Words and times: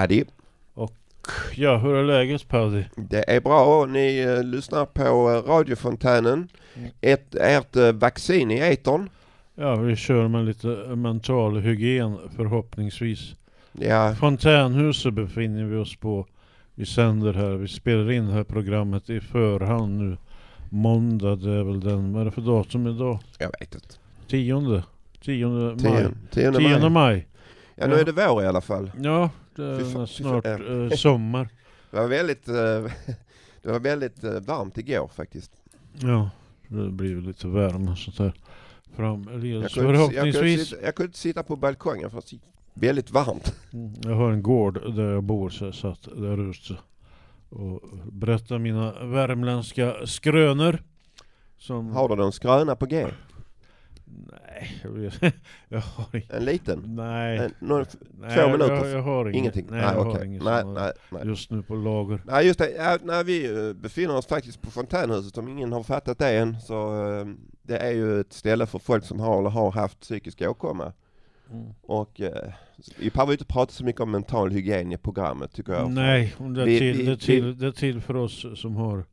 Paddy, 0.00 0.24
Ja, 1.54 1.76
hur 1.76 1.94
är 1.94 2.04
läget 2.04 2.48
Paddy? 2.48 2.84
det 2.96 3.30
är 3.30 3.40
bra. 3.40 3.86
Ni 3.86 4.18
eh, 4.18 4.44
lyssnar 4.44 4.86
på 4.86 5.02
eh, 5.02 5.50
radiofontänen. 5.50 6.48
Mm. 6.74 6.90
Ett, 7.00 7.34
ert 7.34 7.76
eh, 7.76 7.92
vaccin 7.92 8.50
i 8.50 8.58
etern. 8.58 9.08
Ja, 9.54 9.76
vi 9.76 9.96
kör 9.96 10.28
med 10.28 10.44
lite 10.44 10.66
mental 10.96 11.60
hygien 11.60 12.18
förhoppningsvis. 12.36 13.34
Ja, 13.72 14.14
Fontänhuset 14.14 15.14
befinner 15.14 15.64
vi 15.64 15.76
oss 15.76 15.96
på. 15.96 16.26
Vi 16.74 16.86
sänder 16.86 17.32
här, 17.32 17.50
vi 17.50 17.68
spelar 17.68 18.10
in 18.10 18.26
det 18.26 18.32
här 18.32 18.44
programmet 18.44 19.10
i 19.10 19.20
förhand 19.20 19.98
nu. 19.98 20.16
Måndag, 20.70 21.36
det 21.36 21.50
är 21.50 21.62
väl 21.62 21.80
den, 21.80 22.12
vad 22.12 22.20
är 22.20 22.24
det 22.24 22.30
för 22.30 22.42
datum 22.42 22.86
idag? 22.86 23.18
jag 23.38 23.50
vet 23.60 23.74
inte. 23.74 23.94
Tionde? 24.28 24.84
Tionde 25.24 25.88
maj? 25.88 26.06
Tionde, 26.30 26.58
tionde 26.58 26.88
maj. 26.88 27.26
Ja, 27.74 27.86
nu 27.86 27.94
är 27.94 28.04
det 28.04 28.12
vår 28.12 28.42
i 28.42 28.46
alla 28.46 28.60
fall. 28.60 28.90
Ja, 29.02 29.30
fan, 29.56 30.02
är 30.02 30.06
fy 30.06 30.14
snart 30.14 30.44
fan, 30.44 30.90
eh, 30.90 30.96
sommar. 30.96 31.48
Det 31.90 31.96
var 31.96 32.08
väldigt, 32.08 32.48
eh, 32.48 32.54
det 33.62 33.72
var 33.72 33.80
väldigt 33.80 34.24
eh, 34.24 34.40
varmt 34.40 34.78
igår 34.78 35.08
faktiskt. 35.08 35.52
Ja, 35.92 36.30
det 36.68 36.90
blir 36.90 37.14
väl 37.14 37.24
lite 37.24 37.48
värme 37.48 37.96
sånt 37.96 38.18
där. 38.18 38.34
Framledes 38.96 39.76
Jag 39.76 39.84
kunde, 39.86 40.14
jag, 40.14 40.34
kunde 40.34 40.58
sitta, 40.58 40.82
jag 40.82 40.94
kunde 40.94 41.12
sitta 41.12 41.42
på 41.42 41.56
balkongen 41.56 42.10
för 42.10 42.16
det 42.16 42.32
var 42.32 42.40
väldigt 42.74 43.10
varmt. 43.10 43.54
Mm, 43.72 43.94
Jag 44.02 44.14
har 44.14 44.30
en 44.30 44.42
gård 44.42 44.94
där 44.96 45.12
jag 45.12 45.22
bor 45.22 45.50
så 45.50 45.64
jag 45.64 45.74
satt 45.74 46.02
där 46.02 46.50
ute 46.50 46.76
och 47.48 47.80
berättar 48.12 48.58
mina 48.58 49.04
värmländska 49.04 50.06
skrönor. 50.06 50.82
Som... 51.58 51.92
Har 51.92 52.08
du 52.08 52.16
någon 52.16 52.32
skröna 52.32 52.76
på 52.76 52.86
G? 52.86 53.06
Nej, 54.32 54.80
jag, 54.84 55.32
jag 55.68 55.80
har 55.80 56.06
ingen. 56.16 56.30
En 56.30 56.44
liten? 56.44 56.82
Nej. 56.96 57.38
En, 57.38 57.54
någon, 57.58 57.84
nej 58.20 58.36
två 58.36 58.46
minuter? 58.46 58.74
Jag, 58.74 58.90
jag 58.90 59.02
har 59.02 59.24
inget. 59.24 59.36
ingenting? 59.36 59.66
Nej, 59.70 59.80
jag 59.80 59.88
har 60.04 60.10
okej. 60.10 60.26
inget 60.26 60.42
nej, 60.42 60.64
nej, 60.64 60.92
nej. 61.10 61.22
just 61.26 61.50
nu 61.50 61.62
på 61.62 61.74
lager. 61.74 62.22
Nej 62.24 62.46
just 62.46 62.58
det, 62.58 62.70
ja, 62.70 62.98
nej, 63.02 63.24
vi 63.24 63.66
eh, 63.68 63.72
befinner 63.72 64.16
oss 64.16 64.26
faktiskt 64.26 64.62
på 64.62 64.70
Fontänhuset 64.70 65.38
om 65.38 65.48
ingen 65.48 65.72
har 65.72 65.82
fattat 65.82 66.18
det 66.18 66.38
än. 66.38 66.60
Så 66.60 67.06
eh, 67.12 67.26
det 67.62 67.76
är 67.78 67.90
ju 67.92 68.20
ett 68.20 68.32
ställe 68.32 68.66
för 68.66 68.78
folk 68.78 69.04
som 69.04 69.20
har 69.20 69.38
eller 69.38 69.50
har 69.50 69.70
haft 69.72 70.00
psykisk 70.00 70.42
åkomma. 70.42 70.92
Mm. 71.52 71.66
Och 71.82 72.20
eh, 72.20 72.52
vi 72.98 73.10
behöver 73.10 73.32
inte 73.32 73.44
prata 73.44 73.72
så 73.72 73.84
mycket 73.84 74.00
om 74.00 74.10
mental 74.10 74.50
hygien 74.50 74.92
i 74.92 74.96
programmet 74.96 75.52
tycker 75.52 75.72
jag. 75.72 75.90
Nej, 75.90 76.34
det 76.38 76.62
är, 76.62 76.78
till, 76.78 76.96
vi- 76.96 77.04
det, 77.04 77.12
är 77.12 77.16
till, 77.16 77.58
det 77.58 77.66
är 77.66 77.72
till 77.72 78.00
för 78.00 78.16
oss 78.16 78.46
som 78.60 78.76
har 78.76 79.04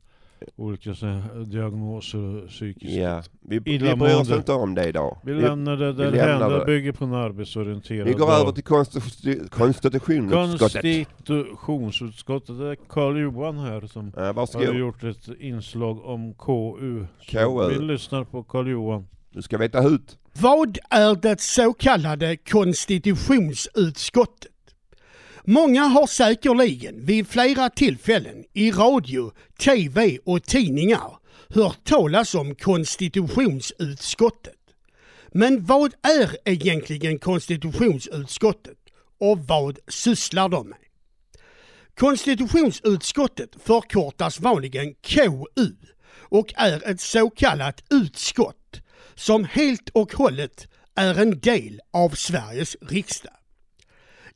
olika 0.56 0.94
så 0.94 1.06
här, 1.06 1.44
diagnoser 1.44 2.42
och 2.44 2.48
psykiskt. 2.48 2.92
Ja, 2.92 3.22
vi, 3.40 3.58
vi 3.58 3.78
bryr 3.78 4.20
oss 4.20 4.30
inte 4.30 4.52
om 4.52 4.74
det 4.74 4.88
idag. 4.88 5.18
Vi 5.24 5.32
Vi, 5.32 5.40
lämnar 5.42 5.76
det 5.76 5.92
där 5.92 6.10
vi 6.10 6.16
lämnar 6.16 6.58
det 6.58 6.64
bygger 6.64 6.92
på 6.92 7.04
en 7.04 7.14
arbetsorienterad 7.14 8.06
vi 8.08 8.12
går 8.12 8.26
dag. 8.26 8.40
över 8.40 8.52
till 8.52 8.64
konstitu- 8.64 9.48
konstitutionsutskottet. 9.48 10.82
Konstitutionsutskottet. 10.82 12.58
Det 12.58 12.66
är 12.66 12.76
Karl 12.88 13.18
Johan 13.18 13.58
här 13.58 13.86
som 13.86 14.12
Ja, 14.16 14.32
har 14.66 14.74
gjort 14.74 15.04
ett 15.04 15.28
inslag 15.40 16.04
om 16.04 16.34
KU. 16.34 17.06
KU. 17.26 17.68
Vi 17.68 17.78
lyssnar 17.84 18.24
på 18.24 18.42
Karl 18.42 18.68
Johan. 18.68 19.06
Du 19.32 19.42
ska 19.42 19.58
veta 19.58 19.80
hut. 19.80 20.18
Vad 20.40 20.78
är 20.90 21.14
det 21.22 21.40
så 21.40 21.72
kallade 21.72 22.36
konstitutionsutskottet? 22.36 24.52
Många 25.50 25.82
har 25.82 26.06
säkerligen 26.06 27.04
vid 27.04 27.28
flera 27.28 27.70
tillfällen 27.70 28.44
i 28.52 28.72
radio, 28.72 29.32
tv 29.58 30.18
och 30.24 30.42
tidningar 30.42 31.18
hört 31.48 31.84
talas 31.84 32.34
om 32.34 32.54
konstitutionsutskottet. 32.54 34.54
Men 35.32 35.64
vad 35.64 35.94
är 36.02 36.36
egentligen 36.44 37.18
konstitutionsutskottet 37.18 38.78
och 39.20 39.38
vad 39.38 39.78
sysslar 39.88 40.48
de 40.48 40.68
med? 40.68 40.78
Konstitutionsutskottet 41.94 43.50
förkortas 43.64 44.40
vanligen 44.40 44.94
KU 44.94 45.72
och 46.10 46.52
är 46.56 46.90
ett 46.90 47.00
så 47.00 47.30
kallat 47.30 47.84
utskott 47.90 48.80
som 49.14 49.44
helt 49.44 49.88
och 49.88 50.12
hållet 50.12 50.68
är 50.94 51.20
en 51.20 51.40
del 51.40 51.80
av 51.92 52.10
Sveriges 52.10 52.76
riksdag. 52.80 53.32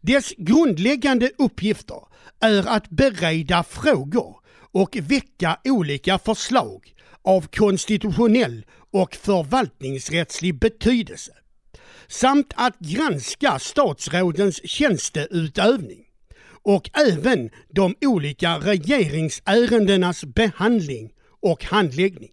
Dess 0.05 0.35
grundläggande 0.39 1.31
uppgifter 1.39 2.01
är 2.41 2.69
att 2.69 2.91
bereda 2.91 3.63
frågor 3.63 4.37
och 4.73 4.97
väcka 5.03 5.59
olika 5.65 6.19
förslag 6.19 6.95
av 7.23 7.47
konstitutionell 7.47 8.67
och 8.91 9.15
förvaltningsrättslig 9.15 10.59
betydelse 10.59 11.33
samt 12.09 12.53
att 12.57 12.79
granska 12.79 13.59
statsrådens 13.59 14.69
tjänsteutövning 14.69 16.05
och 16.63 16.91
även 17.09 17.51
de 17.69 17.95
olika 18.01 18.59
regeringsärendenas 18.59 20.25
behandling 20.25 21.13
och 21.41 21.65
handläggning. 21.65 22.31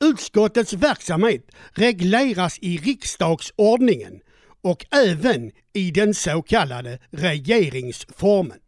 Utskottets 0.00 0.72
verksamhet 0.72 1.46
regleras 1.72 2.58
i 2.58 2.76
riksdagsordningen 2.76 4.20
och 4.62 4.86
även 4.90 5.52
i 5.72 5.90
den 5.90 6.14
så 6.14 6.42
kallade 6.42 6.98
regeringsformen. 7.10 8.58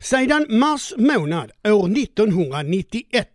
Sedan 0.00 0.46
mars 0.48 0.92
månad 0.96 1.50
år 1.64 1.98
1991 1.98 3.28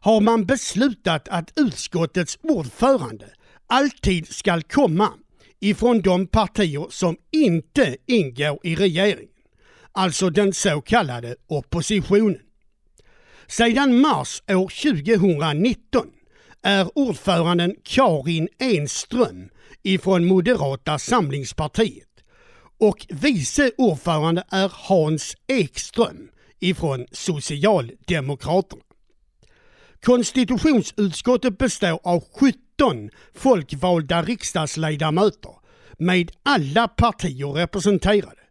har 0.00 0.20
man 0.20 0.46
beslutat 0.46 1.28
att 1.28 1.52
utskottets 1.56 2.38
ordförande 2.42 3.26
alltid 3.66 4.28
skall 4.28 4.62
komma 4.62 5.12
ifrån 5.60 6.00
de 6.00 6.26
partier 6.26 6.86
som 6.90 7.16
inte 7.32 7.96
ingår 8.06 8.58
i 8.62 8.76
regeringen, 8.76 9.28
alltså 9.92 10.30
den 10.30 10.52
så 10.52 10.80
kallade 10.80 11.36
oppositionen. 11.46 12.40
Sedan 13.46 14.00
mars 14.00 14.42
år 14.48 14.92
2019 14.92 16.06
är 16.62 16.98
ordföranden 16.98 17.76
Karin 17.82 18.48
Enström 18.58 19.48
ifrån 19.86 20.24
Moderata 20.24 20.98
samlingspartiet 20.98 22.08
och 22.78 23.06
vice 23.08 23.70
ordförande 23.78 24.44
är 24.50 24.72
Hans 24.74 25.36
Ekström 25.46 26.28
ifrån 26.60 27.06
Socialdemokraterna. 27.12 28.82
Konstitutionsutskottet 30.02 31.58
består 31.58 32.00
av 32.02 32.24
17 32.40 33.10
folkvalda 33.34 34.22
riksdagsledamöter 34.22 35.52
med 35.98 36.30
alla 36.42 36.88
partier 36.88 37.52
representerade 37.52 38.42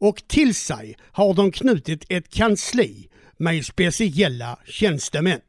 och 0.00 0.22
till 0.28 0.54
sig 0.54 0.96
har 1.12 1.34
de 1.34 1.52
knutit 1.52 2.04
ett 2.08 2.28
kansli 2.28 3.08
med 3.36 3.64
speciella 3.64 4.58
tjänstemän. 4.66 5.40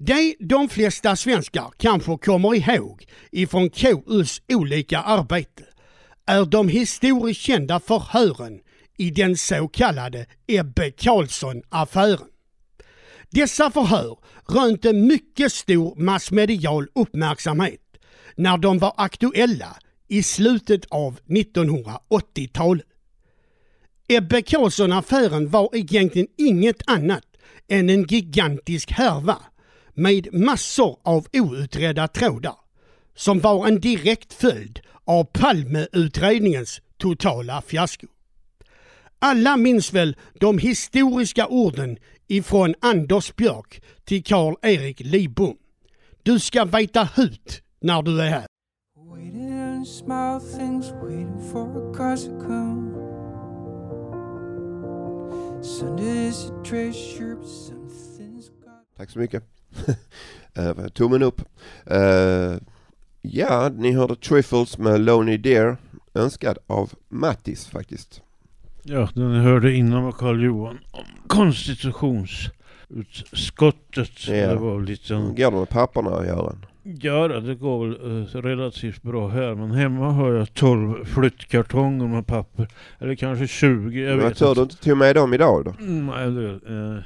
Det 0.00 0.34
de 0.40 0.68
flesta 0.68 1.16
svenskar 1.16 1.72
kanske 1.76 2.18
kommer 2.18 2.54
ihåg 2.54 3.04
ifrån 3.32 3.70
KUs 3.70 4.42
olika 4.48 4.98
arbete 4.98 5.64
är 6.26 6.44
de 6.44 6.68
historiskt 6.68 7.40
kända 7.40 7.80
förhören 7.80 8.60
i 8.98 9.10
den 9.10 9.36
så 9.36 9.68
kallade 9.68 10.26
Ebbe 10.46 10.90
Carlsson-affären. 10.90 12.26
Dessa 13.30 13.70
förhör 13.70 14.18
rönte 14.48 14.92
mycket 14.92 15.52
stor 15.52 15.96
massmedial 15.96 16.86
uppmärksamhet 16.94 17.80
när 18.36 18.58
de 18.58 18.78
var 18.78 18.94
aktuella 18.96 19.76
i 20.08 20.22
slutet 20.22 20.84
av 20.90 21.20
1980-talet. 21.26 22.86
Ebbe 24.08 24.42
Carlsson-affären 24.42 25.48
var 25.48 25.70
egentligen 25.72 26.28
inget 26.36 26.82
annat 26.86 27.24
än 27.68 27.90
en 27.90 28.04
gigantisk 28.04 28.90
härva 28.90 29.38
med 29.98 30.28
massor 30.32 30.98
av 31.02 31.26
outredda 31.32 32.08
trådar 32.08 32.54
som 33.14 33.40
var 33.40 33.66
en 33.66 33.80
direkt 33.80 34.32
följd 34.32 34.80
av 35.04 35.24
Palmeutredningens 35.24 36.80
totala 36.96 37.62
fiasko. 37.62 38.06
Alla 39.18 39.56
minns 39.56 39.92
väl 39.92 40.16
de 40.40 40.58
historiska 40.58 41.46
orden 41.46 41.96
ifrån 42.26 42.74
Anders 42.80 43.36
Björk 43.36 43.82
till 44.04 44.24
Karl-Erik 44.24 45.00
Lidbom. 45.00 45.56
Du 46.22 46.40
ska 46.40 46.64
veta 46.64 47.08
hut 47.16 47.62
när 47.80 48.02
du 48.02 48.20
är 48.20 48.30
här. 48.30 48.46
Tack 58.96 59.10
så 59.10 59.18
mycket. 59.18 59.57
Eh, 60.54 60.86
Tummen 60.88 61.22
upp. 61.22 61.42
Eh, 61.86 62.54
ja, 63.22 63.70
ni 63.76 63.92
hörde 63.92 64.16
Triffles 64.16 64.78
med 64.78 65.00
Lonely 65.00 65.36
Deer. 65.36 65.76
Önskad 66.14 66.58
av 66.66 66.92
Mattis 67.08 67.66
faktiskt. 67.66 68.22
Ja, 68.82 69.08
den 69.14 69.34
hörde 69.34 69.72
innan 69.74 70.02
var 70.04 70.12
Karl 70.12 70.44
Johan 70.44 70.78
om 70.90 71.04
konstitutionsutskottet. 71.26 72.54
utskottet. 72.88 74.28
Ja. 74.28 74.34
Det 74.34 74.54
var 74.56 74.80
lite 74.80 75.14
en... 75.14 75.34
Går 75.34 75.50
det 75.50 75.56
med 75.56 75.68
papperna 75.68 76.26
Göran? 76.26 76.64
Ja, 76.82 77.28
det 77.28 77.54
går 77.54 77.86
väl 77.86 78.20
eh, 78.20 78.40
relativt 78.42 79.02
bra 79.02 79.28
här. 79.28 79.54
Men 79.54 79.70
hemma 79.70 80.10
har 80.10 80.32
jag 80.32 80.54
12 80.54 81.04
flyttkartonger 81.04 82.06
med 82.06 82.26
papper. 82.26 82.68
Eller 82.98 83.14
kanske 83.14 83.46
20, 83.46 84.00
jag 84.00 84.12
Jag 84.12 84.16
vet 84.16 84.38
tur 84.38 84.54
du 84.54 84.60
inte 84.62 84.76
tog 84.76 84.96
med 84.96 85.16
dem 85.16 85.34
idag 85.34 85.64
då? 85.64 85.74
Mm, 85.84 86.06
Nej, 86.06 86.30
det 86.30 86.42
är 86.74 86.96
eh, 86.96 87.02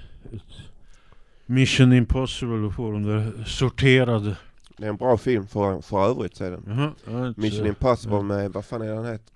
Mission 1.46 1.92
Impossible 1.92 2.66
att 2.66 2.74
få 2.74 2.90
dem 2.90 3.02
där 3.02 3.44
sorterade. 3.46 4.36
Det 4.76 4.84
är 4.84 4.88
en 4.90 4.96
bra 4.96 5.16
film 5.16 5.46
för, 5.46 5.80
för 5.80 6.06
övrigt 6.10 6.36
sedan. 6.36 6.62
Jaha, 6.66 6.90
jag 7.06 7.12
har 7.18 7.28
inte- 7.28 7.40
Mission 7.40 7.66
Impossible 7.66 8.16
ja. 8.16 8.22
med, 8.22 8.52
vad 8.52 8.64
fan 8.64 8.82
är 8.82 8.94
den 8.94 9.04
heter? 9.06 9.32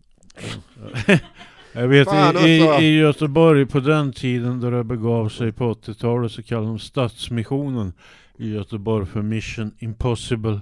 Jag 1.73 1.89
vet 1.89 2.09
Fan 2.09 2.37
i, 2.37 2.63
också. 2.63 2.81
i, 2.83 2.85
i 2.87 2.99
Göteborg 2.99 3.67
på 3.67 3.81
den 3.81 4.13
tiden 4.13 4.61
då 4.61 4.71
det 4.71 4.85
begav 4.85 5.29
sig 5.29 5.53
på 5.53 5.73
80-talet 5.75 6.33
så 6.33 6.43
kallade 6.43 6.67
de 6.67 6.79
Stadsmissionen 6.79 7.93
i 8.39 8.53
Göteborg 8.55 9.07
för 9.07 9.23
Mission 9.23 9.71
Impossible. 9.79 10.61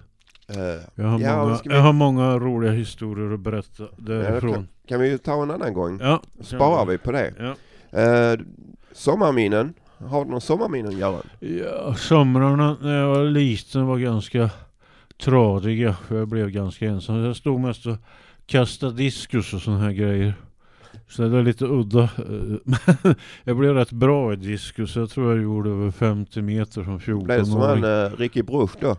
Eh, 0.49 0.56
Jag 0.94 1.05
har, 1.05 1.19
Ja, 1.20 1.37
många, 1.44 1.58
vi- 1.64 1.70
jag 1.75 1.81
har 1.81 1.93
många 1.93 2.38
roliga 2.38 2.73
historier 2.73 3.35
att 3.35 3.41
berätta 3.41 3.82
ja, 3.82 3.88
därifrån. 3.96 4.52
kan, 4.55 4.69
kan 4.88 5.00
vi 5.00 5.08
ju 5.11 5.19
ta 5.19 5.43
en 5.43 5.50
annan 5.50 5.75
gång. 5.75 5.99
Ja, 6.02 6.23
Sparar 6.41 6.87
vi 6.87 6.99
på 6.99 7.12
det. 7.12 7.32
Ja. 7.38 7.55
Eh, 8.00 8.38
sommarminnen. 8.93 9.75
Har 10.08 10.24
du 10.24 10.30
någon 10.30 10.40
sommarminnen 10.40 10.98
Göran? 10.98 11.22
Ja, 11.40 11.94
somrarna 11.94 12.76
när 12.80 13.00
jag 13.00 13.08
var 13.08 13.24
liten 13.24 13.86
var 13.86 13.98
ganska 13.98 14.50
tradiga. 15.22 15.96
För 16.08 16.16
jag 16.18 16.28
blev 16.28 16.50
ganska 16.50 16.86
ensam. 16.86 17.16
Jag 17.16 17.36
stod 17.36 17.60
mest 17.60 17.86
och 17.86 17.96
kastade 18.46 18.92
diskus 18.92 19.54
och 19.54 19.60
såna 19.62 19.78
här 19.78 19.92
grejer. 19.92 20.34
Så 21.08 21.22
det 21.22 21.28
var 21.28 21.42
lite 21.42 21.64
udda. 21.64 22.02
eh, 22.02 23.12
jag 23.44 23.56
blev 23.56 23.74
rätt 23.74 23.92
bra 23.92 24.32
i 24.32 24.36
diskus. 24.36 24.96
Jag 24.96 25.10
tror 25.10 25.32
jag 25.32 25.42
gjorde 25.42 25.70
över 25.70 25.90
50 25.90 26.42
meter 26.42 26.84
som 26.84 27.00
14 27.00 27.24
Blev 27.24 27.44
som 27.44 27.60
han 27.60 27.84
uh, 27.84 28.10
Ricky 28.18 28.42
Bruch 28.42 28.70
då? 28.80 28.96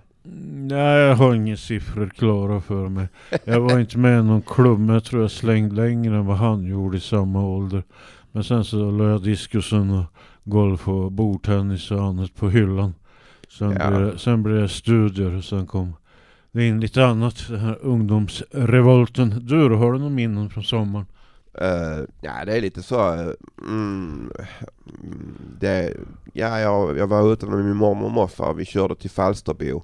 Nej, 0.54 1.00
jag 1.00 1.16
har 1.16 1.36
inga 1.36 1.58
siffror 1.58 2.10
klara 2.10 2.62
för 2.62 2.90
mig. 2.90 3.08
Jag 3.44 3.60
var 3.60 3.80
inte 3.80 3.98
med 3.98 4.20
i 4.20 4.24
någon 4.24 4.42
klubb, 4.42 4.80
men 4.80 4.94
jag 4.94 5.04
tror 5.04 5.22
jag 5.22 5.32
slängde 5.32 5.76
längre 5.76 6.16
än 6.16 6.26
vad 6.26 6.38
han 6.38 6.66
gjorde 6.66 6.98
i 6.98 7.00
samma 7.00 7.46
ålder. 7.46 7.84
Men 8.32 8.44
sen 8.44 8.64
så 8.64 8.92
la 8.92 9.10
jag 9.10 9.24
diskusen 9.24 9.92
och 9.92 10.04
golf 10.46 10.88
och 10.88 11.12
bordtennis 11.12 11.92
och 11.92 12.04
annat 12.04 12.36
på 12.36 12.50
hyllan. 12.50 12.94
Sen, 13.50 13.78
Ja. 13.80 13.90
blev, 13.90 14.18
sen 14.18 14.44
blev 14.44 14.62
det 14.62 14.70
studier 14.70 15.36
och 15.38 15.44
sen 15.44 15.68
kom 15.68 15.94
det 16.52 16.68
in 16.68 16.80
lite 16.80 17.06
annat. 17.06 17.46
Den 17.50 17.60
här 17.60 17.78
ungdomsrevolten. 17.82 19.30
Du 19.48 19.70
då, 19.70 19.76
har 19.76 19.94
du 19.94 20.00
några 20.00 20.12
minnen 20.12 20.50
från 20.50 20.64
sommaren? 20.64 21.06
Uh, 21.62 22.06
ja 22.22 22.46
det 22.46 22.58
är 22.58 22.62
lite 22.62 22.84
så. 22.84 23.14
eh, 23.14 23.30
mm, 23.62 24.32
det, 25.60 25.94
ja, 26.34 26.60
jag, 26.60 26.98
jag 26.98 27.08
var 27.08 27.34
ute 27.34 27.46
med 27.46 27.66
min 27.66 27.76
mormor 27.76 28.06
och 28.06 28.12
morfar. 28.12 28.54
Vi 28.54 28.66
körde 28.66 28.96
till 28.96 29.10
Falsterbo. 29.10 29.84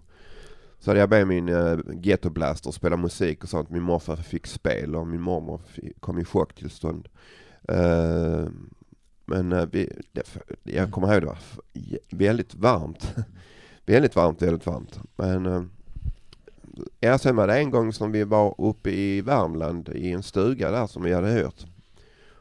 Så 0.79 0.89
hade 0.89 0.99
jag 0.99 1.09
med 1.09 1.27
min 1.27 1.49
uh, 1.49 1.79
Ghetto 1.93 2.29
Blaster 2.29 2.69
och 2.69 2.73
spelade 2.73 3.01
musik 3.01 3.43
och 3.43 3.49
sånt. 3.49 3.69
Min 3.69 3.83
morfar 3.83 4.15
fick 4.15 4.47
spel 4.47 4.95
och 4.95 5.07
min 5.07 5.21
mormor 5.21 5.61
kom 5.99 6.19
i 6.19 6.25
chocktillstånd. 6.25 7.07
Uh, 7.71 8.47
men 9.31 9.51
eh, 9.51 9.65
vi, 9.71 9.89
det, 10.11 10.37
jag 10.63 10.91
kommer 10.91 11.13
ihåg 11.13 11.21
det 11.21 11.27
var 11.27 11.37
väldigt 12.09 12.55
varmt. 12.55 13.15
väldigt 13.85 14.15
varmt, 14.15 14.41
väldigt 14.41 14.65
varmt. 14.65 14.99
Men 15.15 15.69
jag 16.99 17.19
sen 17.19 17.35
var 17.35 17.47
det 17.47 17.57
en 17.57 17.71
gång 17.71 17.93
som 17.93 18.11
vi 18.11 18.23
var 18.23 18.55
uppe 18.57 18.89
i 18.91 19.21
Värmland 19.21 19.89
i 19.89 20.11
en 20.11 20.23
stuga 20.23 20.71
där 20.71 20.87
som 20.87 21.03
vi 21.03 21.13
hade 21.13 21.27
hört. 21.27 21.65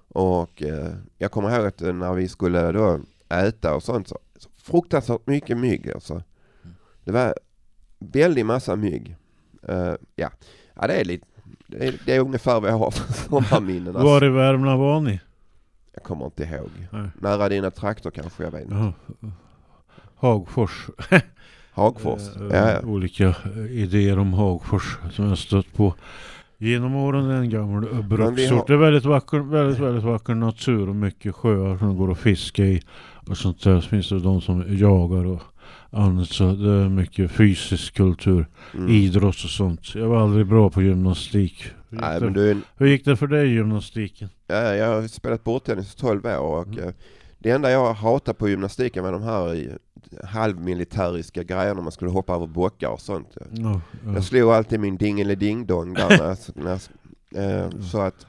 Och 0.08 0.62
eh, 0.62 0.92
jag 1.18 1.30
kommer 1.30 1.56
ihåg 1.56 1.66
att 1.66 1.82
eh, 1.82 1.92
när 1.92 2.14
vi 2.14 2.28
skulle 2.28 2.72
då 2.72 3.00
äta 3.28 3.74
och 3.74 3.82
sånt 3.82 4.08
så, 4.08 4.18
så 4.36 4.48
fruktansvärt 4.56 5.26
mycket 5.26 5.58
mygg 5.58 5.90
alltså. 5.90 6.22
Det 7.04 7.12
var 7.12 7.34
väldigt 7.98 8.46
massa 8.46 8.76
mygg. 8.76 9.16
Uh, 9.68 9.94
ja. 10.16 10.30
ja, 10.74 10.86
det 10.86 11.00
är 11.00 11.04
lite 11.04 11.26
det 11.66 11.86
är, 11.86 11.94
det 12.06 12.16
är 12.16 12.20
ungefär 12.20 12.60
vad 12.60 12.70
jag 12.70 12.78
har 12.78 12.90
för 12.90 13.12
sommarminnen. 13.28 13.86
Alltså. 13.86 14.04
Var 14.04 14.24
i 14.24 14.28
Värmland 14.28 14.80
var 14.80 15.00
ni? 15.00 15.20
Jag 15.94 16.02
kommer 16.02 16.24
inte 16.24 16.42
ihåg. 16.44 16.70
Nej. 16.90 17.08
Nära 17.20 17.48
dina 17.48 17.70
trakter 17.70 18.10
kanske, 18.10 18.42
jag 18.44 18.50
vet 18.50 18.62
inte. 18.62 18.74
Jaha. 18.74 18.92
Hagfors. 20.16 20.86
Hagfors. 21.72 22.20
Eh, 22.36 22.42
Ja, 22.50 22.70
ja. 22.70 22.80
Olika 22.82 23.28
eh, 23.28 23.66
idéer 23.70 24.18
om 24.18 24.32
Hagfors 24.32 24.98
som 25.12 25.28
jag 25.28 25.38
stött 25.38 25.72
på 25.74 25.94
genom 26.58 26.94
åren. 26.94 27.28
Det 27.28 27.34
är 27.34 27.38
en 27.38 27.50
gammal 27.50 27.84
eh, 27.92 28.00
bruksort. 28.08 28.50
har- 28.58 28.66
Det 28.66 28.72
är 28.72 28.76
väldigt 28.76 29.04
vacker, 29.04 29.38
väldigt, 29.38 29.78
väldigt 29.78 30.04
vacker 30.04 30.34
natur 30.34 30.88
och 30.88 30.96
mycket 30.96 31.34
sjöar 31.34 31.78
som 31.78 31.96
går 31.96 32.12
att 32.12 32.18
fiska 32.18 32.64
i. 32.64 32.82
Och 33.28 33.36
sånt 33.36 33.62
där. 33.64 33.80
Så 33.80 33.88
finns 33.88 34.08
det 34.08 34.20
de 34.20 34.40
som 34.40 34.64
jagar 34.68 35.24
och 35.26 35.42
annat. 35.90 36.28
Så 36.28 36.52
det 36.52 36.70
är 36.70 36.88
mycket 36.88 37.30
fysisk 37.30 37.94
kultur. 37.94 38.46
Mm. 38.74 38.88
Idrott 38.88 39.44
och 39.44 39.50
sånt. 39.50 39.94
Jag 39.94 40.08
var 40.08 40.20
aldrig 40.22 40.46
bra 40.46 40.70
på 40.70 40.82
gymnastik. 40.82 41.64
Hur 41.90 41.96
gick, 41.96 42.00
Nej, 42.06 42.18
det, 42.20 42.24
men 42.24 42.32
du 42.34 42.60
hur 42.76 42.86
gick 42.86 43.04
det 43.04 43.16
för 43.16 43.26
dig 43.26 43.48
i 43.48 43.52
gymnastiken? 43.54 44.28
Ja, 44.46 44.74
jag 44.74 44.86
har 45.00 45.08
spelat 45.08 45.44
bordtennis 45.44 45.94
i 45.94 45.98
12 45.98 46.26
år 46.26 46.38
och 46.38 46.66
Mm. 46.66 46.78
eh, 46.84 46.94
det 47.38 47.50
enda 47.50 47.70
jag 47.70 47.94
hatar 47.94 48.32
på 48.32 48.48
gymnastiken 48.48 49.04
var 49.04 49.12
de 49.12 49.22
här 49.22 49.54
i- 49.54 49.70
halvmilitäriska 50.24 51.42
grejerna 51.42 51.80
man 51.82 51.92
skulle 51.92 52.10
hoppa 52.10 52.34
över 52.34 52.46
bockar 52.46 52.88
och 52.88 53.00
sånt. 53.00 53.36
Ja. 53.52 53.80
Jag 54.14 54.24
slog 54.24 54.50
alltid 54.50 54.80
min 54.80 54.96
dingelidingdong 54.96 55.94
där 55.94 56.08
när, 56.08 56.64
när, 56.64 57.64
eh, 57.64 57.70
så 57.80 58.00
att 58.00 58.26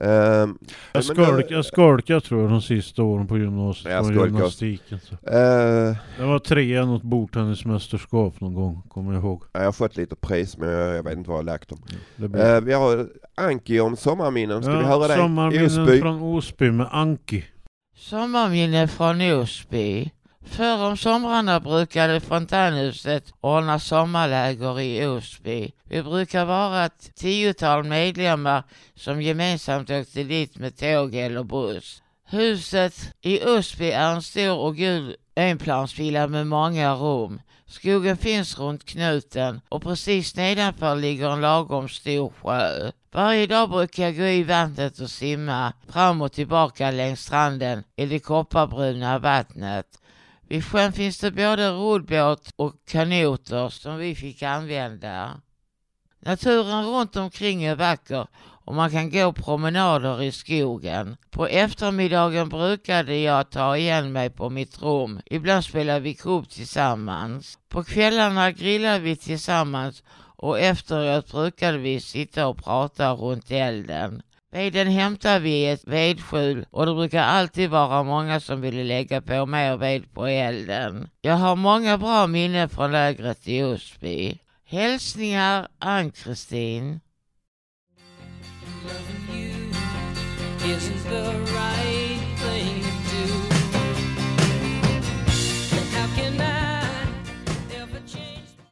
ehm, 0.00 0.58
Jag 0.92 1.04
då- 1.16 1.42
jag 1.50 1.64
skolkade 1.64 2.20
tror 2.20 2.40
jag 2.42 2.50
de 2.50 2.62
sista 2.62 3.02
åren 3.02 3.26
på 3.26 3.38
gymnasiet. 3.38 3.92
Jag 3.92 4.04
gymnastiken. 4.26 4.98
Så. 5.00 5.14
eh, 5.30 5.96
Jag 6.18 6.26
var 6.26 6.38
trea 6.38 6.84
något 6.84 7.02
bordtennismästerskap 7.02 8.40
någon 8.40 8.54
gång, 8.54 8.82
kommer 8.88 9.12
jag 9.12 9.22
ihåg. 9.22 9.42
jag 9.52 9.64
har 9.64 9.72
fått 9.72 9.96
lite 9.96 10.16
pris 10.16 10.58
men 10.58 10.68
jag, 10.68 10.96
jag 10.96 11.02
vet 11.02 11.16
inte 11.18 11.30
var 11.30 11.36
jag 11.36 11.42
har 11.42 11.44
lagt 11.52 11.68
dem. 11.68 11.78
Det 12.16 12.28
blev... 12.28 12.46
Eh, 12.46 12.60
vi 12.60 12.72
har 12.72 13.06
Anki 13.34 13.80
om 13.80 13.96
sommarminnen, 13.96 14.62
ska 14.62 14.78
vi 14.78 14.84
höra 14.84 15.08
det? 15.08 15.14
Sommarminnen 15.14 15.82
Osby. 15.82 16.00
från 16.00 16.22
Osby 16.22 16.70
med 16.70 16.86
Anki. 16.90 17.44
Sommarminne 17.96 18.88
från 18.88 19.20
Osby. 19.20 20.10
Förr 20.50 20.84
om 20.84 20.96
somrarna 20.96 21.60
brukade 21.60 22.20
fontänhuset 22.20 23.32
ordna 23.40 23.78
sommarläger 23.78 24.80
i 24.80 25.06
Osby. 25.06 25.72
Vi 25.84 26.02
brukar 26.02 26.44
vara 26.44 26.84
ett 26.84 27.14
tiotal 27.14 27.84
medlemmar 27.84 28.64
som 28.94 29.22
gemensamt 29.22 29.90
åkte 29.90 30.22
dit 30.24 30.58
med 30.58 30.76
tåg 30.76 31.14
eller 31.14 31.42
buss. 31.42 32.02
Huset 32.24 33.14
i 33.20 33.44
Osby 33.44 33.90
är 33.90 34.14
en 34.14 34.22
stor 34.22 34.58
och 34.58 34.76
gul 34.76 35.16
enplansvilla 35.34 36.26
med 36.26 36.46
många 36.46 36.94
rum. 36.94 37.40
Skogen 37.66 38.16
finns 38.16 38.58
runt 38.58 38.84
knuten 38.84 39.60
och 39.68 39.82
precis 39.82 40.36
nedanför 40.36 40.96
ligger 40.96 41.30
en 41.30 41.40
lagom 41.40 41.88
stor 41.88 42.32
sjö. 42.42 42.90
Varje 43.12 43.46
dag 43.46 43.70
brukar 43.70 44.02
jag 44.02 44.16
gå 44.16 44.24
i 44.24 44.42
vattnet 44.42 44.98
och 44.98 45.10
simma 45.10 45.72
fram 45.88 46.22
och 46.22 46.32
tillbaka 46.32 46.90
längs 46.90 47.20
stranden 47.20 47.84
i 47.96 48.06
det 48.06 48.18
kopparbruna 48.18 49.18
vattnet. 49.18 49.99
Vid 50.50 50.64
sjön 50.64 50.92
finns 50.92 51.18
det 51.18 51.30
både 51.30 51.70
roddbåt 51.70 52.52
och 52.56 52.74
kanoter 52.86 53.68
som 53.68 53.96
vi 53.96 54.14
fick 54.14 54.42
använda. 54.42 55.40
Naturen 56.20 56.86
runt 56.86 57.16
omkring 57.16 57.64
är 57.64 57.76
vacker 57.76 58.26
och 58.64 58.74
man 58.74 58.90
kan 58.90 59.10
gå 59.10 59.32
promenader 59.32 60.22
i 60.22 60.32
skogen. 60.32 61.16
På 61.30 61.46
eftermiddagen 61.46 62.48
brukade 62.48 63.16
jag 63.16 63.50
ta 63.50 63.76
igen 63.76 64.12
mig 64.12 64.30
på 64.30 64.50
mitt 64.50 64.82
rum. 64.82 65.20
Ibland 65.26 65.64
spelade 65.64 66.00
vi 66.00 66.14
kubb 66.14 66.48
tillsammans. 66.48 67.58
På 67.68 67.84
kvällarna 67.84 68.52
grillade 68.52 68.98
vi 68.98 69.16
tillsammans 69.16 70.02
och 70.36 70.60
efteråt 70.60 71.32
brukade 71.32 71.78
vi 71.78 72.00
sitta 72.00 72.46
och 72.46 72.64
prata 72.64 73.12
runt 73.12 73.50
elden. 73.50 74.22
Veden 74.52 74.86
hämtade 74.86 75.38
vi 75.40 75.50
i 75.50 75.70
ett 75.70 75.86
vedskjul 75.86 76.66
och 76.70 76.86
det 76.86 76.94
brukar 76.94 77.22
alltid 77.22 77.70
vara 77.70 78.02
många 78.02 78.40
som 78.40 78.60
ville 78.60 78.84
lägga 78.84 79.20
på 79.20 79.46
mer 79.46 79.76
ved 79.76 80.14
på 80.14 80.26
elden. 80.26 81.08
Jag 81.20 81.34
har 81.34 81.56
många 81.56 81.98
bra 81.98 82.26
minnen 82.26 82.68
från 82.68 82.92
lägret 82.92 83.48
i 83.48 83.62
Osby. 83.62 84.38
Hälsningar 84.64 85.68
Ann-Kristin. 85.78 87.00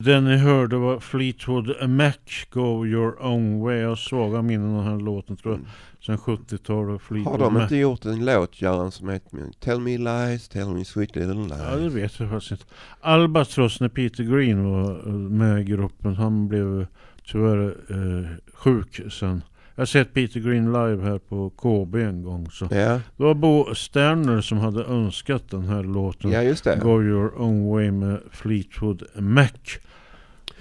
Den 0.08 0.24
ni 0.24 0.36
hörde 0.36 0.76
var 0.76 1.00
Fleetwood 1.00 1.88
Mac, 1.88 2.12
Go 2.50 2.86
Your 2.86 3.22
Own 3.22 3.60
Way. 3.60 3.78
Jag 3.78 3.88
har 3.88 3.96
svaga 3.96 4.42
minnen 4.42 4.70
av 4.70 4.84
den 4.84 4.92
här 4.92 5.00
låten 5.00 5.36
tror 5.36 5.54
jag. 5.54 5.60
Sen 6.06 6.16
70-talet. 6.18 6.90
Har 6.90 6.98
Fleetwood 6.98 7.40
de 7.40 7.54
Mac. 7.54 7.62
inte 7.62 7.76
gjort 7.76 8.04
en 8.04 8.24
låt 8.24 8.62
Göran 8.62 8.90
som 8.92 9.08
heter 9.08 9.38
Tell 9.60 9.80
me 9.80 9.98
lies, 9.98 10.48
tell 10.48 10.68
me 10.68 10.84
sweet 10.84 11.16
little 11.16 11.34
lies? 11.34 11.58
Ja 11.58 11.76
det 11.76 11.88
vet 11.88 12.20
jag 12.20 12.30
faktiskt 12.30 12.50
inte. 12.50 12.64
Albatross 13.00 13.80
när 13.80 13.88
Peter 13.88 14.24
Green 14.24 14.64
var 14.64 14.90
eh, 15.06 15.12
med 15.12 15.60
i 15.60 15.64
gruppen. 15.64 16.14
Han 16.14 16.48
blev 16.48 16.86
tyvärr 17.24 17.66
eh, 17.90 18.26
sjuk 18.54 19.00
sen. 19.12 19.42
Jag 19.78 19.82
har 19.82 19.86
sett 19.86 20.14
Peter 20.14 20.40
Green 20.40 20.66
live 20.72 21.02
här 21.02 21.18
på 21.18 21.50
KB 21.50 21.94
en 21.94 22.22
gång. 22.22 22.50
Så. 22.50 22.64
Ja, 22.70 23.00
Det 23.16 23.22
var 23.22 23.34
Bo 23.34 23.74
Sterner 23.74 24.40
som 24.40 24.58
hade 24.58 24.84
önskat 24.84 25.50
den 25.50 25.64
här 25.64 25.82
låten. 25.82 26.30
ja 26.30 26.42
just 26.42 26.64
det. 26.64 26.80
Go 26.82 27.02
your 27.02 27.40
own 27.40 27.70
way 27.70 27.90
med 27.90 28.20
Fleetwood 28.30 29.02
Mac. 29.18 29.48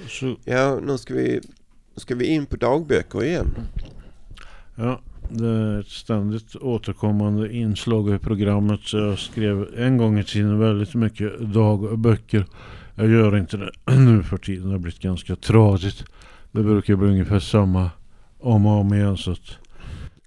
Så, 0.07 0.35
Ja, 0.45 0.79
nu 0.83 0.97
ska 0.97 1.13
vi, 1.13 1.41
ska 1.95 2.15
vi 2.15 2.25
in 2.25 2.45
på 2.45 2.55
dagböcker 2.55 3.23
igen. 3.23 3.47
ja, 4.75 5.01
det 5.29 5.47
är 5.47 5.79
ett 5.79 5.87
ständigt 5.87 6.55
återkommande 6.55 7.53
inslag 7.55 8.15
i 8.15 8.19
programmet. 8.19 8.79
Så 8.83 8.97
jag 8.97 9.19
skrev 9.19 9.67
en 9.77 9.97
gång 9.97 10.19
i 10.19 10.23
tiden 10.23 10.59
väldigt 10.59 10.93
mycket 10.95 11.39
dagböcker. 11.39 12.45
Jag 12.95 13.07
gör 13.09 13.37
inte 13.37 13.57
det 13.57 13.71
nu 13.97 14.23
för 14.23 14.37
tiden. 14.37 14.65
Det 14.67 14.71
har 14.73 14.79
blivit 14.79 15.01
ganska 15.01 15.35
tradigt. 15.35 16.05
Det 16.51 16.63
brukar 16.63 16.95
bli 16.95 17.07
ungefär 17.07 17.39
samma 17.39 17.89
om 18.39 18.65
och 18.65 18.79
om 18.79 18.93
igen. 18.93 19.17
Så 19.17 19.31
att 19.31 19.57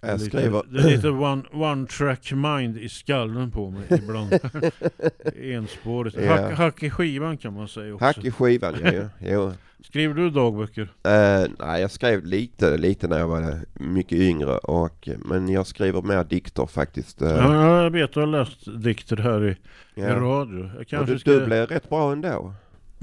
Jag 0.00 0.20
skriver... 0.20 0.62
Det 0.72 0.78
är 0.80 0.90
lite 0.90 1.08
one, 1.08 1.42
one 1.52 1.86
track 1.86 2.32
mind 2.32 2.76
i 2.78 2.88
skallen 2.88 3.50
på 3.50 3.70
mig 3.70 3.82
ibland. 3.90 4.32
Enspårigt. 5.42 6.16
Ja. 6.20 6.32
Hack, 6.36 6.52
hack 6.58 6.82
i 6.82 6.90
skivan 6.90 7.36
kan 7.36 7.54
man 7.54 7.68
säga 7.68 7.94
också. 7.94 8.04
Hack 8.04 8.24
i 8.24 8.30
skivan, 8.30 8.74
ja, 8.84 8.92
ja. 9.28 9.52
Skriver 9.84 10.14
du 10.14 10.30
dagböcker? 10.30 10.82
Eh, 10.82 11.50
nej, 11.58 11.80
jag 11.80 11.90
skrev 11.90 12.24
lite, 12.24 12.76
lite 12.76 13.08
när 13.08 13.18
jag 13.18 13.28
var 13.28 13.58
mycket 13.74 14.18
yngre. 14.18 14.56
Och, 14.58 15.08
men 15.24 15.48
jag 15.48 15.66
skriver 15.66 16.02
mer 16.02 16.24
dikter 16.24 16.66
faktiskt. 16.66 17.22
eh. 17.22 17.28
Ja, 17.30 17.82
jag 17.82 17.90
vet, 17.90 18.12
du 18.12 18.20
har 18.20 18.26
läst 18.26 18.82
dikter 18.82 19.16
här 19.16 19.44
i, 19.46 19.50
i 19.50 19.56
Ja. 19.94 20.14
radio. 20.14 20.70
Jag 20.78 20.88
kanske 20.88 21.12
du, 21.12 21.18
ska... 21.18 21.30
du 21.30 21.46
blev 21.46 21.66
rätt 21.66 21.88
bra 21.88 22.12
ändå. 22.12 22.54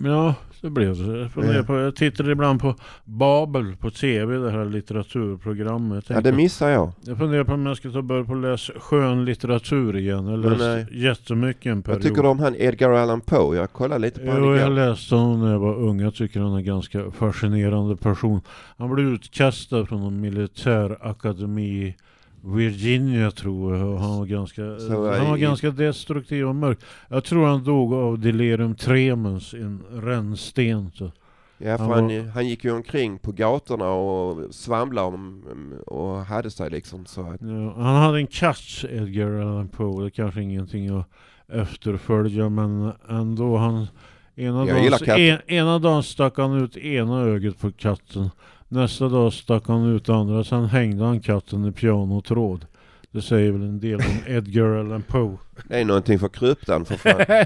Ja, 0.04 0.36
det 0.62 0.70
blev 0.70 0.98
det. 1.08 1.30
Jag, 1.54 1.68
på, 1.68 1.78
jag 1.78 1.96
tittar 1.96 2.30
ibland 2.30 2.62
på 2.62 2.76
Babel 3.06 3.76
på 3.76 3.90
TV, 3.90 4.38
det 4.38 4.52
här 4.52 4.66
litteraturprogrammet. 4.66 6.06
Ja, 6.08 6.22
det 6.22 6.32
missar 6.32 6.70
jag. 6.70 6.92
jag 7.06 7.18
funderar 7.18 7.44
på 7.44 7.54
om 7.54 7.66
jag 7.66 7.78
ska 7.78 7.90
ta 7.90 8.02
börja 8.02 8.24
på 8.24 8.34
att 8.34 8.42
läsa 8.42 8.74
skön 8.80 9.26
litteratur 9.26 9.98
igen. 9.98 10.28
Jag 10.28 10.40
Men 10.40 10.50
läste 10.58 10.88
jättemycket 10.92 11.66
en 11.66 11.82
period. 11.82 12.02
Vad 12.02 12.10
tycker 12.10 12.24
du 12.24 12.28
om 12.28 12.40
han 12.40 12.56
Edgar 12.56 12.92
Allan 12.92 13.22
Poe? 13.22 13.56
Jag 13.56 13.72
kollade 13.72 14.02
lite 14.02 14.20
på 14.20 14.26
Jo, 14.26 14.32
honom 14.32 14.56
jag 14.56 14.72
läste 14.72 15.16
honom 15.16 15.42
när 15.42 15.52
jag 15.52 15.60
var 15.60 15.76
ung. 15.76 16.02
Jag 16.02 16.16
tycker 16.16 16.40
han 16.40 16.54
är 16.54 16.58
en 16.58 16.66
ganska 16.66 17.12
fascinerande 17.12 17.96
person. 17.96 18.42
Han 18.78 18.96
blev 18.96 19.08
utkastad 19.08 19.86
från 19.86 20.02
en 20.04 20.22
militärakademi 20.22 21.96
Virginia 22.44 23.32
tror 23.32 23.78
jag. 23.78 23.98
Han 23.98 24.18
var 24.18 24.26
ganska, 24.26 24.80
Så, 24.80 25.12
han 25.18 25.28
var 25.30 25.38
i- 25.38 25.42
ganska 25.42 25.72
destruktiv 25.72 26.48
och 26.48 26.56
mörk. 26.56 26.80
Jag 27.10 27.24
tror 27.24 27.46
han 27.46 27.64
dog 27.64 27.94
av 27.94 28.20
delirium 28.20 28.76
tremens 28.76 29.54
i 29.54 29.62
en 29.62 29.84
rännsten. 29.92 30.92
Så. 30.94 31.12
Ja, 31.58 31.78
för 31.78 31.84
Han 31.86 31.94
han, 31.94 32.04
var- 32.08 32.30
han 32.32 32.48
gick 32.48 32.64
ju 32.64 32.72
omkring 32.72 33.18
på 33.20 33.32
gatorna 33.32 33.90
och 33.90 34.56
svamlade 34.56 35.08
om, 35.08 35.44
och 35.88 36.18
hade 36.18 36.52
sig 36.52 36.70
liksom 36.70 37.06
så 37.06 37.22
att... 37.22 37.42
Ja, 37.42 37.74
han 37.78 37.96
hade 37.96 38.18
en 38.20 38.28
katt, 38.28 38.84
Edgar 38.90 39.32
Allan 39.42 39.68
Poe. 39.68 40.02
Det 40.02 40.08
är 40.08 40.10
kanske 40.10 40.42
ingenting 40.42 40.90
att 41.00 41.10
efterfölja 41.48 42.50
men 42.50 42.92
ändå. 43.10 43.58
Han, 43.58 43.88
ena, 44.36 44.68
Jag 44.68 44.92
dagen, 44.92 45.20
en, 45.20 45.40
ena 45.48 45.80
dagen 45.80 46.04
stack 46.04 46.38
han 46.38 46.64
ut 46.64 46.78
ena 46.78 47.22
ögat 47.22 47.60
på 47.60 47.72
katten. 47.72 48.30
Nästa 48.70 49.10
dag 49.10 49.34
stack 49.34 49.68
han 49.68 49.86
ut 49.96 50.10
andra. 50.10 50.44
Sen 50.44 50.66
hängde 50.66 51.04
han 51.06 51.20
katten 51.20 51.66
i 51.66 51.72
pianotråd. 51.72 52.66
Det 53.12 53.22
säger 53.22 53.52
väl 53.52 53.62
en 53.62 53.80
del 53.80 53.96
om 53.96 54.34
Edgar 54.34 54.80
Allan 54.80 55.02
Poe. 55.02 55.38
Det 55.68 55.80
är 55.80 55.86
någonting 55.86 56.20
för 56.20 56.28
kryptan 56.30 56.86
för 56.86 56.96
fan. 56.96 57.46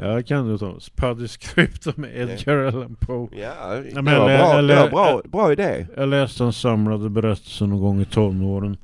ja, 0.16 0.22
kan 0.22 0.48
du 0.48 0.58
ta. 0.58 0.74
Paddy 0.96 1.28
Scripta 1.28 1.92
med 1.96 2.10
Edgar 2.16 2.56
Allan 2.58 2.96
Poe. 3.00 3.28
Ja, 3.40 3.74
det 3.74 3.94
var 3.94 4.02
bra, 4.02 4.62
det 4.62 4.74
var 4.76 4.90
bra, 4.90 5.22
bra 5.24 5.52
idé. 5.52 5.86
Jag 5.96 6.08
läste 6.08 6.44
en 6.44 6.52
samlade 6.52 7.10
berättelse 7.10 7.66
någon 7.66 7.80
gång 7.80 8.00
i 8.00 8.04
tonåren. 8.04 8.76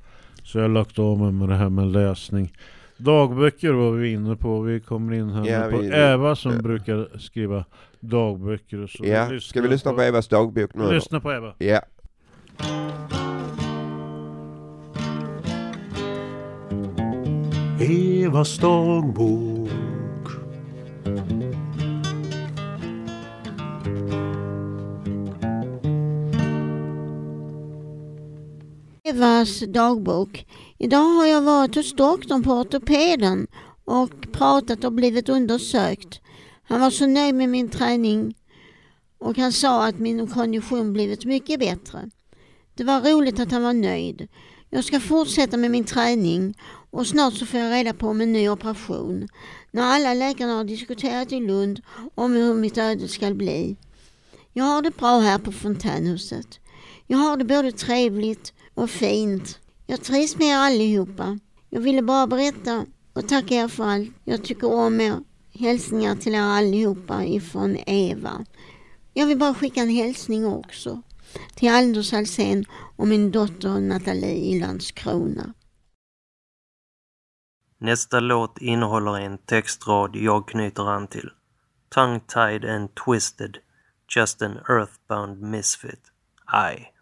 Så 0.44 0.58
jag 0.58 0.64
har 0.64 0.68
lagt 0.68 0.98
av 0.98 1.18
mig 1.18 1.32
med 1.32 1.48
det 1.48 1.54
här 1.54 1.68
med 1.68 1.86
läsning. 1.86 2.52
Dagböcker 2.96 3.72
var 3.72 3.90
vi 3.92 4.12
inne 4.12 4.36
på. 4.36 4.60
Vi 4.60 4.80
kommer 4.80 5.12
in 5.14 5.30
här 5.30 5.46
Ja, 5.46 5.70
på 5.70 5.78
vi- 5.78 5.88
Eva 5.88 6.36
som 6.36 6.52
ja. 6.52 6.58
brukar 6.62 7.18
skriva 7.18 7.64
dagböcker. 8.00 8.86
Så 8.86 9.04
Ja, 9.06 9.40
ska 9.40 9.62
vi 9.62 9.68
lyssna 9.68 9.92
på 9.92 10.02
Evas 10.02 10.28
dagbok 10.28 10.74
nu? 10.74 10.82
då? 10.84 10.90
Lyssna 10.90 11.20
på 11.20 11.32
Eva. 11.32 11.54
Ja. 11.58 11.80
Evas 17.80 18.58
dagbok. 18.58 19.68
Evas 29.04 29.60
dagbok. 29.60 30.46
Idag 30.78 30.98
har 31.04 31.26
jag 31.26 31.42
varit 31.42 31.74
hos 31.74 31.96
doktorn 31.96 32.42
på 32.42 32.52
ortopeden 32.52 33.46
och 33.84 34.10
pratat 34.32 34.84
och 34.84 34.92
blivit 34.92 35.28
undersökt. 35.28 36.20
Han 36.70 36.80
var 36.80 36.90
så 36.90 37.06
nöjd 37.06 37.34
med 37.34 37.48
min 37.48 37.68
träning 37.68 38.34
och 39.18 39.38
han 39.38 39.52
sa 39.52 39.86
att 39.86 39.98
min 39.98 40.26
kondition 40.26 40.92
blivit 40.92 41.24
mycket 41.24 41.60
bättre. 41.60 42.10
Det 42.74 42.84
var 42.84 43.00
roligt 43.00 43.40
att 43.40 43.52
han 43.52 43.62
var 43.62 43.72
nöjd. 43.72 44.28
Jag 44.68 44.84
ska 44.84 45.00
fortsätta 45.00 45.56
med 45.56 45.70
min 45.70 45.84
träning 45.84 46.54
och 46.90 47.06
snart 47.06 47.34
så 47.34 47.46
får 47.46 47.60
jag 47.60 47.72
reda 47.72 47.94
på 47.94 48.08
om 48.08 48.20
en 48.20 48.32
ny 48.32 48.48
operation. 48.48 49.28
När 49.70 49.82
alla 49.82 50.14
läkarna 50.14 50.54
har 50.54 50.64
diskuterat 50.64 51.32
i 51.32 51.40
Lund 51.40 51.80
om 52.14 52.32
hur 52.32 52.54
mitt 52.54 52.78
öde 52.78 53.08
ska 53.08 53.34
bli. 53.34 53.76
Jag 54.52 54.64
har 54.64 54.82
det 54.82 54.96
bra 54.96 55.18
här 55.18 55.38
på 55.38 55.52
fontänhuset. 55.52 56.60
Jag 57.06 57.18
har 57.18 57.36
det 57.36 57.44
både 57.44 57.72
trevligt 57.72 58.52
och 58.74 58.90
fint. 58.90 59.58
Jag 59.86 60.02
trivs 60.02 60.38
med 60.38 60.48
er 60.48 60.56
allihopa. 60.56 61.38
Jag 61.70 61.80
ville 61.80 62.02
bara 62.02 62.26
berätta 62.26 62.86
och 63.12 63.28
tacka 63.28 63.54
er 63.54 63.68
för 63.68 63.84
allt. 63.84 64.10
Jag 64.24 64.44
tycker 64.44 64.72
om 64.72 65.00
er. 65.00 65.29
Hälsningar 65.60 66.16
till 66.16 66.34
er 66.34 66.40
allihopa 66.40 67.24
ifrån 67.24 67.76
Eva. 67.86 68.44
Jag 69.14 69.26
vill 69.26 69.38
bara 69.38 69.54
skicka 69.54 69.80
en 69.80 69.88
hälsning 69.88 70.46
också 70.46 71.02
till 71.54 71.70
Anders 71.70 72.12
Alsén 72.12 72.64
och 72.96 73.08
min 73.08 73.30
dotter 73.30 73.80
Nathalie 73.80 74.34
i 74.34 74.60
Landskrona. 74.60 75.54
Nästa 77.78 78.20
låt 78.20 78.58
innehåller 78.58 79.20
en 79.20 79.38
textrad 79.38 80.16
jag 80.16 80.48
knyter 80.48 80.90
an 80.90 81.06
till. 81.06 81.30
Tongue-tied 81.94 82.74
and 82.74 82.94
twisted. 82.94 83.58
Just 84.16 84.42
an 84.42 84.58
earthbound 84.68 85.40
misfit. 85.40 86.00
I. 86.72 86.99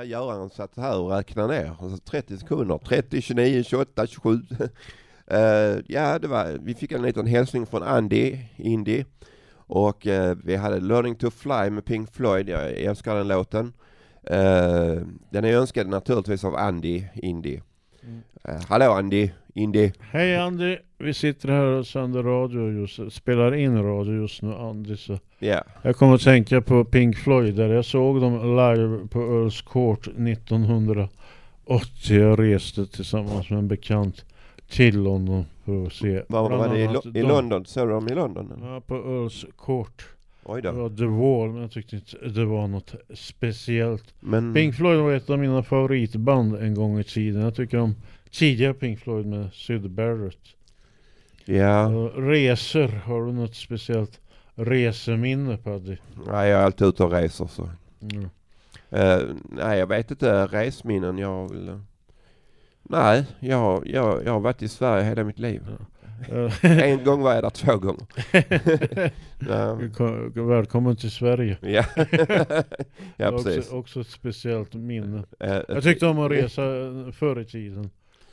Ja, 0.00 0.04
Göran 0.04 0.50
satt 0.50 0.76
här 0.76 0.98
och 0.98 1.10
räknade 1.10 1.54
ner. 1.54 1.76
Alltså 1.80 1.98
30 1.98 2.38
sekunder. 2.38 2.78
30, 2.78 3.20
29, 3.20 3.62
28, 3.62 4.06
27. 4.06 4.40
Eh, 5.26 5.78
ja, 5.86 6.18
det 6.18 6.28
var, 6.28 6.58
vi 6.62 6.74
fick 6.74 6.92
en 6.92 7.02
liten 7.02 7.26
hälsning 7.26 7.66
från 7.66 7.82
Andy, 7.82 8.38
Indy. 8.56 9.04
Och 9.52 10.06
eh, 10.06 10.36
vi 10.44 10.56
hade 10.56 10.80
Learning 10.80 11.14
to 11.14 11.30
Fly 11.30 11.70
med 11.70 11.84
Pink 11.84 12.12
Floyd. 12.12 12.48
Jag 12.48 12.72
älskar 12.72 13.14
den 13.14 13.28
låten. 13.28 13.72
Eh, 14.22 15.02
den 15.30 15.44
är 15.44 15.52
önskad 15.52 15.88
naturligtvis 15.88 16.44
av 16.44 16.56
Andy, 16.56 17.04
Indy. 17.14 17.60
Mm. 18.02 18.22
Eh, 18.44 18.60
hallå 18.68 18.92
Andy, 18.92 19.30
Indy. 19.54 19.90
Hej 20.00 20.36
Andy! 20.36 20.76
Vi 20.98 21.14
sitter 21.14 21.48
här 21.48 21.64
och 21.64 21.86
sänder 21.86 22.22
radio 22.22 22.72
just, 22.80 23.12
spelar 23.16 23.54
in 23.54 23.82
radio 23.82 24.14
just 24.20 24.42
nu 24.42 24.54
Andy. 24.54 24.96
Så 24.96 25.18
Ja, 25.38 25.62
jag 25.82 25.96
kommer 25.96 26.14
att 26.14 26.20
tänka 26.20 26.60
på 26.60 26.84
Pink 26.84 27.16
Floyd 27.16 27.54
där 27.54 27.68
jag 27.68 27.84
såg 27.84 28.20
dem 28.20 28.34
live 28.56 29.08
på 29.08 29.18
Earls 29.20 29.62
Court 29.62 30.06
1980. 30.06 31.10
Jag 32.20 32.38
reste 32.40 32.86
tillsammans 32.86 33.50
med 33.50 33.58
en 33.58 33.68
bekant 33.68 34.24
till 34.70 35.02
London 35.02 35.44
för 35.64 35.86
att 35.86 35.92
se. 35.92 36.22
var, 36.28 36.50
var 36.50 36.68
det 36.68 36.80
i, 36.80 36.86
Lo- 36.88 37.18
i. 37.18 37.22
London? 37.22 37.64
Såg 37.66 37.88
du 37.88 37.92
dem 37.92 38.08
i 38.08 38.14
London? 38.14 38.52
eller? 38.56 38.72
Ja, 38.74 38.80
på 38.80 38.94
Earls 38.94 39.46
Court. 39.58 40.04
Oj 40.44 40.62
Det 40.62 40.68
då. 40.70 40.74
var 40.82 40.88
The 40.90 41.04
Wall, 41.04 41.50
men 41.52 41.62
jag 41.62 41.70
tyckte 41.70 41.96
inte 41.96 42.28
det 42.28 42.44
var 42.44 42.66
något 42.68 42.94
speciellt. 43.14 44.14
Men, 44.20 44.54
Pink 44.54 44.74
Floyd 44.74 45.00
var 45.00 45.12
ett 45.12 45.30
av 45.30 45.38
mina 45.38 45.62
favoritband 45.62 46.56
en 46.56 46.74
gång 46.74 46.98
i 46.98 47.04
tiden. 47.04 47.42
Jag 47.42 47.54
tycker 47.54 47.78
om 47.78 47.94
tidiga 48.30 48.74
Pink 48.74 49.00
Floyd 49.00 49.26
med 49.26 49.52
Syd 49.52 49.90
Barrett. 49.90 50.38
ja, 51.44 51.88
resor, 52.16 52.88
har 52.88 53.26
du 53.26 53.32
något 53.32 53.54
speciellt 53.54 54.20
reseminne 54.54 55.56
Paddy? 55.56 55.96
nej, 56.26 56.50
jag 56.50 56.60
är 56.60 56.64
alltid 56.64 56.86
ute 56.86 57.04
och 57.04 57.12
reser 57.12 57.46
så. 57.46 57.70
Mm. 58.00 58.28
Eh, 58.90 59.18
nej, 59.50 59.78
jag 59.78 59.86
vet 59.86 60.10
inte. 60.10 60.46
Resminnen, 60.46 61.18
jag 61.18 61.50
vill... 61.52 61.78
Nej, 62.82 63.24
jag, 63.40 63.86
jag, 63.86 64.24
jag 64.24 64.32
har 64.32 64.40
varit 64.40 64.62
i 64.62 64.68
Sverige 64.68 65.04
hela 65.04 65.24
mitt 65.24 65.38
liv. 65.38 65.62
Eh, 66.28 66.52
En 66.82 67.04
gång 67.04 67.20
var 67.22 67.34
jag 67.34 67.42
där 67.44 67.50
två 67.50 67.76
gånger. 67.76 68.06
Kom- 69.94 70.48
Välkommen 70.48 70.96
till 70.96 71.10
Sverige. 71.10 71.56
Ja, 71.62 71.84
ja 73.16 73.30
precis. 73.30 73.58
också, 73.58 73.74
också 73.76 74.00
ett 74.00 74.06
speciellt 74.06 74.74
minne. 74.74 75.22
Eh, 75.40 75.60
Jag 75.68 75.82
tyckte 75.82 76.06
om 76.06 76.18
att 76.18 76.30
resa 76.30 76.62
förr 77.12 77.40
i 77.40 77.44
tiden. 77.44 77.90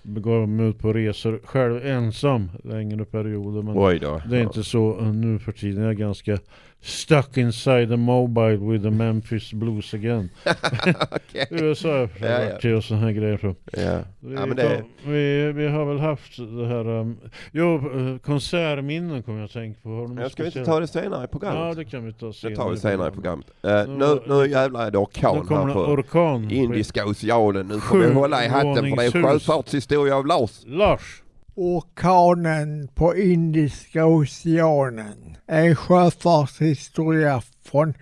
Begav 0.08 0.50
mig 0.50 0.66
ut 0.70 0.80
på 0.80 0.94
resor 0.94 1.40
själv 1.44 1.86
ensam 1.86 2.50
längre 2.64 3.06
perioder. 3.06 3.62
Men 3.62 3.74
Oj 3.78 4.00
då. 4.00 4.22
det 4.30 4.38
är 4.38 4.42
inte 4.44 4.64
så 4.64 5.02
nu 5.02 5.40
för 5.40 5.52
tiden. 5.52 5.84
Jag 5.84 5.92
är 5.92 5.96
ganska 5.96 6.38
stuck 6.82 7.38
inside 7.38 7.90
the 7.90 7.98
mobile 7.98 8.58
with 8.58 8.84
the 8.84 8.90
Memphis 8.92 9.54
Blues 9.54 9.94
again. 9.94 10.30
Okej. 11.12 11.48
USA 11.50 11.90
Ja, 12.20 12.28
ja. 12.44 12.58
till 12.62 12.76
och 12.76 12.84
sådana 12.84 13.06
här 13.06 13.12
grejer. 13.14 13.38
Så. 13.38 13.56
Ja. 13.82 14.00
Vi, 14.20 14.36
Ja, 14.36 14.46
det- 14.46 14.84
vi, 15.06 15.52
vi 15.52 15.68
har 15.68 15.86
väl 15.86 16.00
haft 16.00 16.38
det 16.38 16.68
här... 16.68 16.88
Um, 16.90 17.18
jo, 17.52 17.76
eh, 17.76 18.18
konsertminnen 18.18 19.24
kommer 19.24 19.40
jag 19.40 19.46
att 19.46 19.52
tänka 19.54 19.80
på. 19.84 19.90
Har 19.90 20.22
Jag 20.22 20.32
ska 20.32 20.44
vi 20.44 20.48
inte 20.48 20.66
ta 20.66 20.80
det 20.80 20.88
senare 20.88 21.20
i 21.20 21.22
Ja, 21.24 21.28
programmet? 21.28 21.78
det 21.78 21.86
kan 21.86 22.06
vi 22.06 22.14
ta 22.14 22.26
det 22.28 22.34
senare. 22.34 22.56
tar 22.56 22.70
vi 22.70 22.78
senare 22.78 23.08
i 23.08 23.12
programmet. 23.12 23.46
programmet. 23.62 23.88
Uh, 23.90 24.26
nu, 24.28 24.36
nu 24.36 24.50
jävlar 24.52 24.82
är 24.82 24.92
det 24.92 24.98
Nu 24.98 24.98
orkan 24.98 25.46
kommer 25.46 25.62
här 25.62 25.68
det 25.68 25.74
på 25.74 25.80
orkan. 25.80 26.52
Indiska 26.52 27.06
oceanen. 27.06 27.68
Nu 27.68 27.80
får 27.80 27.98
vi 27.98 28.14
hålla 28.14 28.46
i 28.46 28.48
hatten 28.48 28.76
för 28.76 28.96
det 28.98 29.06
är 29.06 29.12
sjöfartshistoria 29.24 30.16
av 30.16 30.26
Lars. 30.28 30.62
Lars! 30.66 31.24
Orkanen 31.60 32.88
på 32.96 33.16
Indiska 33.16 34.06
oceanen 34.06 35.38
en 35.48 35.76
sjöfartshistoria 35.76 37.42
från 37.64 37.94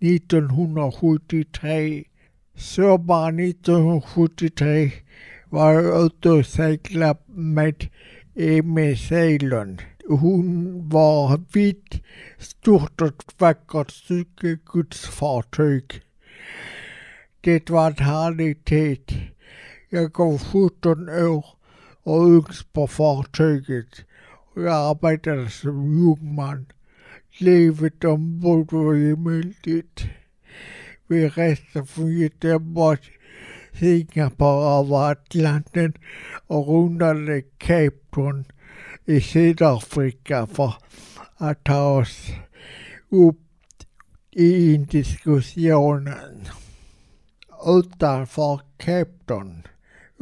1973. 0.00 2.04
Sommaren 2.56 3.38
1973 3.38 4.92
var 5.48 5.72
jag 5.72 6.06
ute 6.06 6.30
och 6.30 6.46
seglade 6.46 7.20
med 7.26 7.88
Emil 8.34 8.98
Ceylon. 8.98 9.78
Hon 10.08 10.88
var 10.88 11.40
vitt, 11.52 12.02
stort 12.38 13.00
och 13.00 13.24
vackert 13.38 13.90
styckegodsfartyg. 13.90 16.02
Det 17.40 17.70
var 17.70 17.86
en 17.86 17.96
härlig 17.96 18.64
tid. 18.64 19.30
Jag 19.88 20.18
var 20.18 20.38
17 20.38 21.08
år 21.08 21.61
och 22.02 22.28
yngst 22.28 22.72
på 22.72 22.86
fartyget 22.86 24.04
och 24.54 24.62
jag 24.62 24.90
arbetade 24.90 25.50
som 25.50 25.98
jungman. 25.98 26.66
Livet 27.38 28.04
ombord 28.04 28.72
var 28.72 28.94
gemytligt. 28.94 30.04
Vi 31.06 31.28
reste 31.28 31.84
från 31.84 32.12
Göteborg 32.12 32.98
till 32.98 33.78
Singapore 33.78 34.80
över 34.80 35.10
Atlanten 35.10 35.92
och 36.46 36.66
rundade 36.66 37.42
Cape 37.42 37.98
Town 38.14 38.44
i 39.04 39.20
Sydafrika 39.20 40.46
för 40.46 40.74
att 41.36 41.64
ta 41.64 41.98
oss 41.98 42.26
upp 43.08 43.40
i 44.30 44.74
Indiska 44.74 45.30
oceanen. 45.30 46.48
Utanför 47.66 48.60
Cape 48.76 49.24
Town 49.26 49.62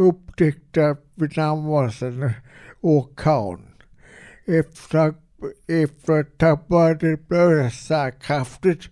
upptäckte 0.00 0.96
vi 1.14 1.28
närmade 1.36 1.86
oss 1.86 2.02
en 2.02 2.32
orkan. 2.80 3.60
Efter, 4.46 5.14
efter 5.66 6.20
ett 6.20 6.38
tag 6.38 6.58
började 6.68 7.16
blåsa 7.16 8.10
kraftigt 8.10 8.84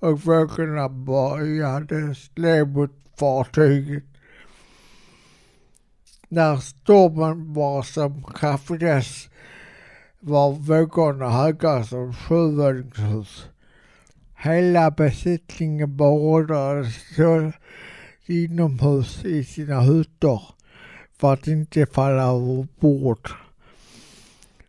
och 0.00 0.20
vågorna 0.20 0.88
började 0.88 2.14
slå 2.14 2.66
mot 2.66 2.90
fartyget. 3.18 4.04
När 6.28 6.56
stormen 6.56 7.54
var 7.54 7.82
som 7.82 8.22
kraftigast 8.22 9.30
var 10.20 10.52
vågorna 10.52 11.30
höga 11.30 11.84
som 11.84 12.14
sjuvåningshus. 12.14 13.48
Hela 14.36 14.90
besittningen 14.90 15.96
beordrades 15.96 17.18
inomhus 18.30 19.24
i 19.24 19.44
sina 19.44 19.80
hytter 19.80 20.42
för 21.18 21.32
att 21.32 21.46
inte 21.46 21.86
falla 21.86 22.22
överbord. 22.22 23.30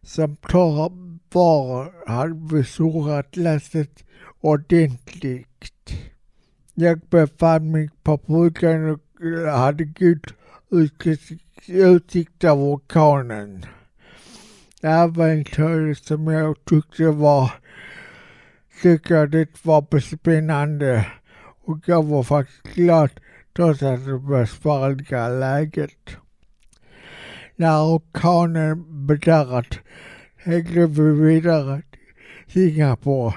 Som 0.02 0.38
var 1.32 2.08
hade 2.08 2.56
vi 2.56 2.64
surrat 2.64 3.36
lasset 3.38 4.04
ordentligt. 4.42 5.94
Jag 6.74 7.00
befann 7.00 7.72
mig 7.72 7.90
på 8.04 8.18
bryggan 8.18 8.90
och 8.90 9.00
hade 9.52 9.84
god 9.86 10.28
utsikt- 10.72 11.70
över 11.70 12.46
av 12.50 12.64
orkanen. 12.64 13.66
Äventyret 14.82 15.98
som 15.98 16.28
jag 16.28 16.66
tyckte 16.66 17.08
var 17.12 17.52
tyckte 18.82 19.14
jag 19.14 19.32
det 19.32 19.66
var 19.66 19.82
spännande 20.00 21.06
och 21.66 21.78
jag 21.86 22.04
var 22.04 22.24
faktiskt 22.24 22.76
glad 22.76 23.10
trots 23.60 23.84
att 23.84 24.06
det 24.06 24.20
besvärliga 24.20 25.28
läget. 25.30 26.18
När 27.56 27.96
orkanen 27.96 29.06
bedarrat 29.08 29.80
hängde 30.36 30.88
vi 30.88 31.12
vidare 31.12 31.82
till 32.48 32.54
Singapore 32.54 33.34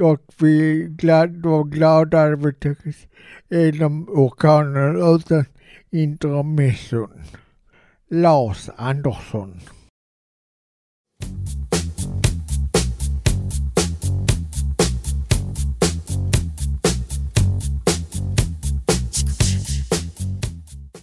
och 0.00 0.20
vi 0.40 0.86
glad, 0.88 1.46
var 1.46 1.64
glada 1.64 2.22
att 2.22 2.38
vi 2.38 2.52
tog 2.52 2.86
oss 2.86 3.06
igenom 3.50 4.08
orkanen 4.08 5.16
utan 5.16 5.44
intermission. 5.90 7.22
Lars 8.10 8.70
Andersson. 8.76 9.60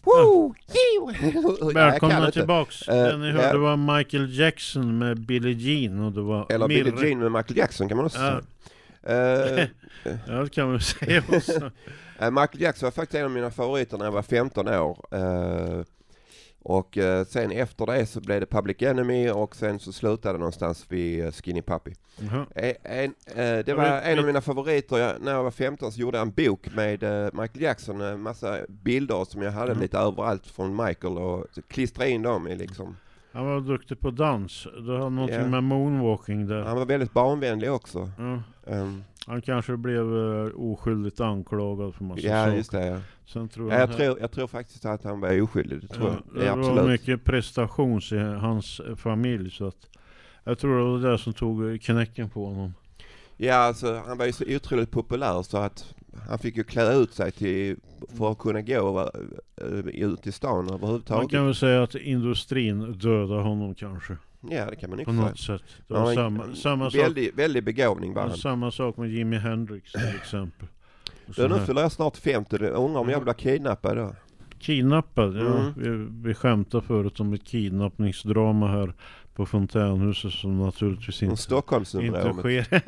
Woo! 0.04 0.54
Välkomna 1.74 2.32
tillbaks. 2.32 2.88
Eh, 2.88 3.04
det 3.04 3.18
ni 3.18 3.32
hörde 3.32 3.48
ja. 3.48 3.58
var 3.58 3.98
Michael 3.98 4.40
Jackson 4.40 4.98
med 4.98 5.20
Billie 5.20 5.54
Jean 5.54 6.00
och 6.00 6.12
det 6.12 6.22
var 6.22 6.46
Eller 6.50 6.68
Mirre. 6.68 6.84
Billie 6.84 7.08
Jean 7.08 7.20
med 7.20 7.32
Michael 7.32 7.58
Jackson 7.58 7.88
kan 7.88 7.98
man 7.98 8.06
också 8.06 8.18
säga. 8.20 8.42
Eh, 9.04 9.68
Ja 10.28 10.34
det 10.34 10.50
kan 10.50 10.70
man 10.70 10.80
säga 10.80 11.24
också. 11.30 11.72
Eh, 12.20 12.32
Michael 12.32 12.62
Jackson 12.62 12.88
var 12.88 12.92
faktiskt 12.92 13.16
en 13.16 13.26
av 13.26 13.32
mina 13.32 13.52
favoriter 13.52 13.98
när 13.98 14.06
jag 14.06 14.12
var 14.12 14.22
15 14.22 14.68
år. 14.68 14.98
Och 16.64 16.98
eh, 16.98 17.26
sen 17.26 17.52
efter 17.52 17.86
det 17.86 18.06
så 18.06 18.20
blev 18.22 18.40
det 18.40 18.46
Public 18.46 18.82
Enemy 18.82 19.30
och 19.30 19.56
sen 19.56 19.80
så 19.80 19.92
slutade 19.92 20.38
någonstans 20.40 20.86
vid 20.90 21.26
eh, 21.26 21.32
Skinny 21.32 21.62
Puppy. 21.62 21.92
Jaha. 22.20 22.46
Eh, 22.56 22.74
en, 22.84 23.14
eh, 23.26 23.66
det 23.66 23.74
var 23.74 23.86
en 23.86 24.20
av 24.20 24.26
mina 24.26 24.42
favoriter. 24.42 24.98
Jag, 24.98 25.22
när 25.22 25.32
jag 25.32 25.44
var 25.44 25.52
15 25.52 25.92
så 25.92 26.00
gjorde 26.02 26.18
jag 26.18 26.28
en 26.28 26.34
bok 26.48 26.76
med 26.76 27.04
Michael 27.34 27.62
Jackson, 27.62 28.02
en 28.02 28.22
massa 28.22 28.58
bilder 28.70 29.26
som 29.26 29.42
jag 29.42 29.52
hade 29.52 29.72
Mhm. 29.74 29.82
lite 29.82 29.98
överallt 29.98 30.48
från 30.48 30.76
Michael 30.86 31.18
och 31.18 31.46
klistrade 31.68 32.10
in 32.10 32.22
dem 32.22 32.48
i 32.48 32.56
liksom. 32.56 32.96
Han 33.34 33.46
var 33.46 33.62
duktig 33.62 34.00
på 34.00 34.12
dans. 34.12 34.68
Du 34.86 34.92
har 34.98 35.10
någonting 35.10 35.40
Ja. 35.40 35.48
med 35.48 35.64
moonwalking 35.64 36.48
där. 36.48 36.62
Han 36.64 36.78
var 36.78 36.86
väldigt 36.86 37.14
barnvänlig 37.14 37.72
också. 37.72 38.10
Ja. 38.18 38.40
Um, 38.66 39.04
Han 39.28 39.42
kanske 39.42 39.78
blev 39.78 40.14
uh, 40.14 40.52
oskyldigt 40.72 41.20
anklagad 41.20 41.96
för 41.96 42.04
massa 42.04 42.22
ja, 42.28 42.44
saker. 42.46 42.58
just 42.58 42.72
det. 42.72 42.86
Ja. 42.86 43.00
Sen 43.26 43.50
tror 43.50 43.72
Ja, 43.72 43.80
jag, 43.80 43.88
han- 43.88 43.96
tror, 43.98 44.20
jag 44.20 44.32
tror 44.32 44.48
faktiskt 44.48 44.86
att 44.86 45.04
han 45.04 45.20
var 45.20 45.42
oskyldig. 45.42 45.82
Det 45.82 45.88
tror 45.88 46.08
Ja, 46.10 46.16
jag. 46.26 46.34
Det 46.36 46.46
det 46.46 46.52
var 46.52 46.60
absolut. 46.70 46.92
mycket 46.92 47.24
prestations 47.24 48.12
i 48.12 48.18
hans 48.18 48.80
eh, 48.80 48.96
familj 48.96 49.52
så 49.52 49.68
att 49.68 49.88
jag 50.44 50.60
tror 50.60 50.78
det 50.78 50.84
var 51.06 51.12
det 51.12 51.18
som 51.18 51.34
tog 51.34 51.70
eh, 51.72 51.78
knäcken 51.78 52.30
på 52.30 52.46
honom. 52.46 52.74
Ja, 53.38 53.56
alltså 53.56 54.02
han 54.08 54.18
var 54.18 54.26
ju 54.26 54.32
så 54.32 54.44
otroligt 54.56 54.92
populär 54.92 55.42
så 55.44 55.58
att 55.58 55.94
han 56.30 56.40
fick 56.40 56.58
ju 56.58 56.64
klä 56.64 56.94
ut 56.96 57.14
sig 57.14 57.32
till, 57.32 57.76
för 58.18 58.32
att 58.32 58.38
kunna 58.38 58.62
gå 58.62 59.10
uh, 59.64 59.88
ut 59.88 60.28
i 60.28 60.32
stan 60.32 60.66
Man 60.66 60.74
överhuvudtaget. 60.74 61.32
kan 61.32 61.46
väl 61.46 61.56
säga 61.56 61.84
att 61.84 61.96
industrin 61.96 62.92
dödade 62.92 63.42
honom 63.42 63.76
kanske. 63.76 64.18
Ja, 64.50 64.66
det 64.70 64.76
kan 64.76 64.90
man 64.90 64.98
På 65.06 65.12
inte 65.12 65.24
något 65.24 65.40
säga. 65.40 65.58
sätt. 65.58 65.68
Det 65.88 65.94
var 65.94 66.14
samma, 66.14 66.56
samma, 66.56 66.92
sak, 66.92 67.02
Väldigt, 67.02 67.36
väldigt 67.38 67.64
begåvning 67.64 68.14
var 68.14 68.22
han. 68.22 68.38
samma 68.38 68.72
sak 68.72 68.98
med 68.98 69.10
Jimi 69.10 69.38
Hendrix 69.38 69.92
till 69.92 70.16
exempel. 70.22 70.68
Du, 71.36 71.48
nu 71.48 71.60
fyller 71.60 71.82
jag 71.82 71.92
snart 71.92 72.18
50. 72.18 72.58
Du 72.58 72.68
undrar 72.68 73.02
om 73.02 73.10
jag 73.10 73.24
blir 73.24 73.34
kidnappad 73.34 73.98
då? 73.98 74.16
Kidnappad, 74.60 75.38
ja. 75.38 75.58
Mm. 75.58 75.74
Vi, 75.76 76.28
vi 76.28 76.34
skämtade 76.34 76.84
förut 76.88 77.20
om 77.20 77.34
ett 77.34 77.44
kidnappningsdrama 77.44 78.68
här 78.68 78.94
på 79.36 79.46
Fontänhuset 79.46 80.32
som 80.34 80.60
naturligtvis 80.60 81.24
inte, 81.24 81.60
inte 81.96 82.34
sker. 82.40 82.82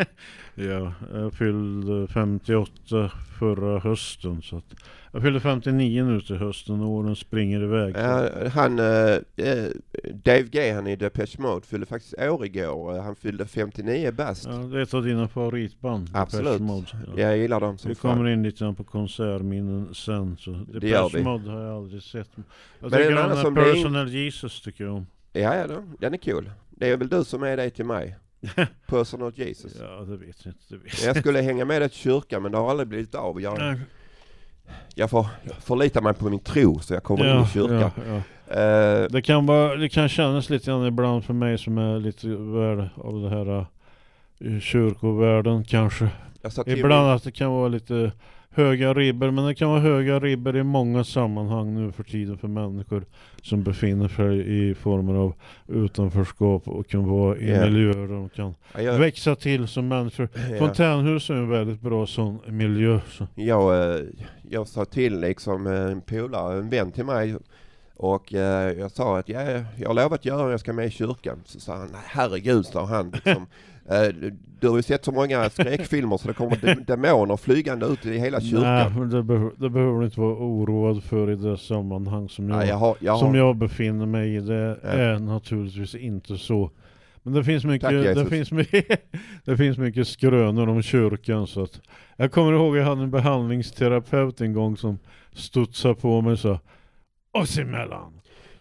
ja, 0.69 0.93
jag 1.13 1.33
fyllde 1.33 2.07
58 2.07 3.11
förra 3.39 3.79
hösten 3.79 4.41
så 4.41 4.57
att 4.57 4.75
jag 5.11 5.21
fyllde 5.21 5.39
59 5.39 6.03
nu 6.05 6.21
till 6.21 6.35
hösten 6.35 6.81
och 6.81 6.89
åren 6.89 7.15
springer 7.15 7.63
iväg. 7.63 7.95
Ja, 7.97 8.29
han, 8.53 8.79
eh, 8.79 9.15
Dave 10.13 10.43
Gahan 10.43 10.87
i 10.87 10.95
Depeche 10.95 11.35
Mode 11.39 11.65
fyllde 11.65 11.85
faktiskt 11.85 12.13
år 12.19 12.45
igår. 12.45 12.99
Han 12.99 13.15
fyllde 13.15 13.45
59 13.45 14.11
bast. 14.11 14.45
Ja, 14.45 14.51
det 14.57 14.77
är 14.77 14.81
ett 14.81 14.93
av 14.93 15.03
dina 15.03 15.27
favoritband. 15.27 16.09
Absolut. 16.13 16.45
Depeche 16.45 16.63
Mode. 16.63 16.87
Ja. 17.15 17.21
Jag 17.21 17.37
gillar 17.37 17.59
dem 17.59 17.77
som 17.77 17.89
Vi 17.89 17.95
fan. 17.95 18.15
kommer 18.17 18.29
in 18.29 18.43
lite 18.43 18.59
grann 18.63 18.75
på 18.75 18.83
konsertminnen 18.83 19.93
sen. 19.93 20.37
Så 20.39 20.51
Det 20.51 20.79
Depeche 20.79 21.09
vi. 21.17 21.23
Mode 21.23 21.51
har 21.51 21.61
jag 21.61 21.75
aldrig 21.77 22.03
sett. 22.03 22.29
Jag 22.35 22.43
Men 22.79 22.91
tycker 22.91 23.09
den 23.09 23.17
här 23.17 23.51
det 23.51 23.61
är- 23.61 23.73
Personal 23.73 24.09
Jesus 24.09 24.61
tycker 24.61 24.83
jag 24.83 24.93
om. 24.93 25.05
Ja, 25.33 25.55
ja, 25.55 25.67
då, 25.67 25.83
den 25.99 26.13
är 26.13 26.17
kul. 26.17 26.51
Det 26.69 26.89
är 26.89 26.97
väl 26.97 27.07
du 27.09 27.23
som 27.23 27.43
är 27.43 27.57
det 27.57 27.69
till 27.69 27.85
mig? 27.85 28.15
Personal 28.87 29.31
Jesus. 29.35 29.73
Ja, 29.79 29.87
det 30.05 30.17
vet 30.17 30.45
jag 30.45 30.51
inte. 30.53 30.63
Det 30.69 30.77
vet 30.77 31.03
Jag 31.05 31.17
skulle 31.17 31.41
hänga 31.41 31.65
med 31.65 31.81
dig 31.81 31.89
till 31.89 31.97
kyrkan 31.99 32.43
men 32.43 32.51
det 32.51 32.57
har 32.57 32.69
aldrig 32.69 32.87
blivit 32.89 33.15
av. 33.15 33.41
Jag, 33.41 33.57
Nej. 33.59 33.79
jag 34.95 35.09
får 35.09 35.27
förlita 35.59 36.01
mig 36.01 36.13
på 36.13 36.29
min 36.29 36.39
tro 36.39 36.79
så 36.79 36.93
jag 36.93 37.03
kommer 37.03 37.35
in 37.37 37.43
i 37.43 37.47
kyrkan. 37.47 37.91
ja, 38.07 38.21
Eh, 38.47 39.07
Det 39.09 39.21
kan, 39.21 39.45
vara, 39.45 39.75
det 39.75 39.89
kan 39.89 40.09
kännas 40.09 40.49
lite 40.49 40.65
grann 40.71 40.85
ibland 40.85 41.25
för 41.25 41.33
mig 41.33 41.57
som 41.57 41.77
är 41.77 41.99
lite 41.99 42.27
värd 42.27 42.89
av 42.95 43.21
det 43.21 43.29
här 43.29 43.65
uh, 44.41 44.59
kyrkovärlden 44.59 45.63
kanske. 45.63 46.09
jag 46.41 46.67
Ibland 46.67 47.07
min- 47.07 47.15
att 47.15 47.23
det 47.23 47.31
kan 47.31 47.51
vara 47.51 47.67
lite 47.67 48.11
höga 48.53 48.93
ribbor, 48.93 49.31
men 49.31 49.45
det 49.45 49.55
kan 49.55 49.69
vara 49.69 49.79
höga 49.79 50.19
ribbor 50.19 50.57
i 50.57 50.63
många 50.63 51.03
sammanhang 51.03 51.73
nu 51.73 51.91
för 51.91 52.03
tiden 52.03 52.37
för 52.37 52.47
människor 52.47 53.03
som 53.41 53.63
befinner 53.63 54.07
sig 54.07 54.39
i 54.69 54.75
former 54.75 55.13
av 55.13 55.33
utanförskap 55.67 56.67
och 56.67 56.87
kan 56.87 57.05
vara 57.09 57.37
i 57.37 57.51
Ja. 57.51 57.65
miljöer 57.65 57.93
där 58.07 58.07
de 58.07 58.29
kan 58.29 58.55
Ja, 58.75 58.81
jag, 58.81 58.99
växa 58.99 59.35
till 59.35 59.67
som 59.67 59.87
människor. 59.87 60.29
ja. 60.51 60.57
Fontänhus 60.59 61.29
är 61.29 61.33
en 61.33 61.49
väldigt 61.49 61.81
bra 61.81 62.05
sån 62.07 62.39
miljö. 62.47 62.99
Så. 63.09 63.27
jag, 63.35 63.95
eh, 63.95 64.01
jag 64.49 64.67
sa 64.67 64.85
till 64.85 65.19
liksom 65.19 65.67
en 65.67 66.01
polare, 66.01 66.57
en 66.57 66.69
vän 66.69 66.91
till 66.91 67.05
mig 67.05 67.35
och 68.03 68.33
eh, 68.33 68.71
jag 68.79 68.91
sa 68.91 69.17
att 69.19 69.29
jag, 69.29 69.63
jag 69.77 69.87
har 69.87 69.93
lovat 69.93 70.25
göra 70.25 70.51
jag 70.51 70.59
ska 70.59 70.73
med 70.73 70.85
i 70.85 70.89
kyrkan. 70.89 71.39
Så 71.45 71.59
sa 71.59 71.75
han, 71.75 71.87
nej 71.91 72.01
herregud, 72.05 72.65
sa 72.65 72.85
han. 72.85 73.11
Liksom, 73.11 73.45
eh, 73.89 74.31
du 74.59 74.69
har 74.69 74.75
ju 74.77 74.83
sett 74.83 75.05
så 75.05 75.11
många 75.11 75.49
skräckfilmer 75.49 76.17
så 76.17 76.27
det 76.27 76.33
kommer 76.33 76.55
de- 76.61 76.83
demoner 76.83 77.37
flygande 77.37 77.85
ut 77.85 78.05
i 78.05 78.17
hela 78.17 78.37
Nej, 78.39 78.49
kyrkan. 78.49 78.99
men 78.99 79.09
det, 79.09 79.23
behöver, 79.23 79.51
det 79.57 79.69
behöver 79.69 79.99
du 79.99 80.05
inte 80.05 80.19
vara 80.19 80.33
oroad 80.35 81.03
för 81.03 81.31
i 81.31 81.35
det 81.35 81.57
sammanhang 81.57 82.29
som 82.29 82.49
jag, 82.49 82.57
Nej, 82.57 82.67
jag 82.67 82.75
har, 82.75 82.95
jag 82.99 83.19
som 83.19 83.27
har, 83.29 83.35
jag 83.37 83.55
befinner 83.55 84.05
mig 84.05 84.35
i. 84.35 84.39
Det 84.39 84.77
Ja. 84.83 84.89
är 84.89 85.19
naturligtvis 85.19 85.95
inte 85.95 86.37
så. 86.37 86.71
Men 87.23 87.33
det 87.33 87.43
finns 87.43 87.65
mycket, 87.65 87.89
Tack, 87.89 88.15
det 88.15 88.25
finns 88.25 88.51
mycket, 88.51 89.01
det 89.45 89.57
finns 89.57 89.77
mycket 89.77 90.07
skrönor 90.07 90.69
om 90.69 90.81
kyrkan 90.81 91.47
så 91.47 91.63
att 91.63 91.81
Jag 92.15 92.31
kommer 92.31 92.53
ihåg 92.53 92.77
jag 92.77 92.85
hade 92.85 93.01
en 93.03 93.11
behandlingsterapeut 93.11 94.41
en 94.41 94.53
gång 94.53 94.77
som 94.77 94.97
studsade 95.33 95.95
på 95.95 96.21
mig 96.21 96.31
och 96.33 96.39
sa 96.39 96.59
Oss 97.33 97.57
emellan! 97.57 98.13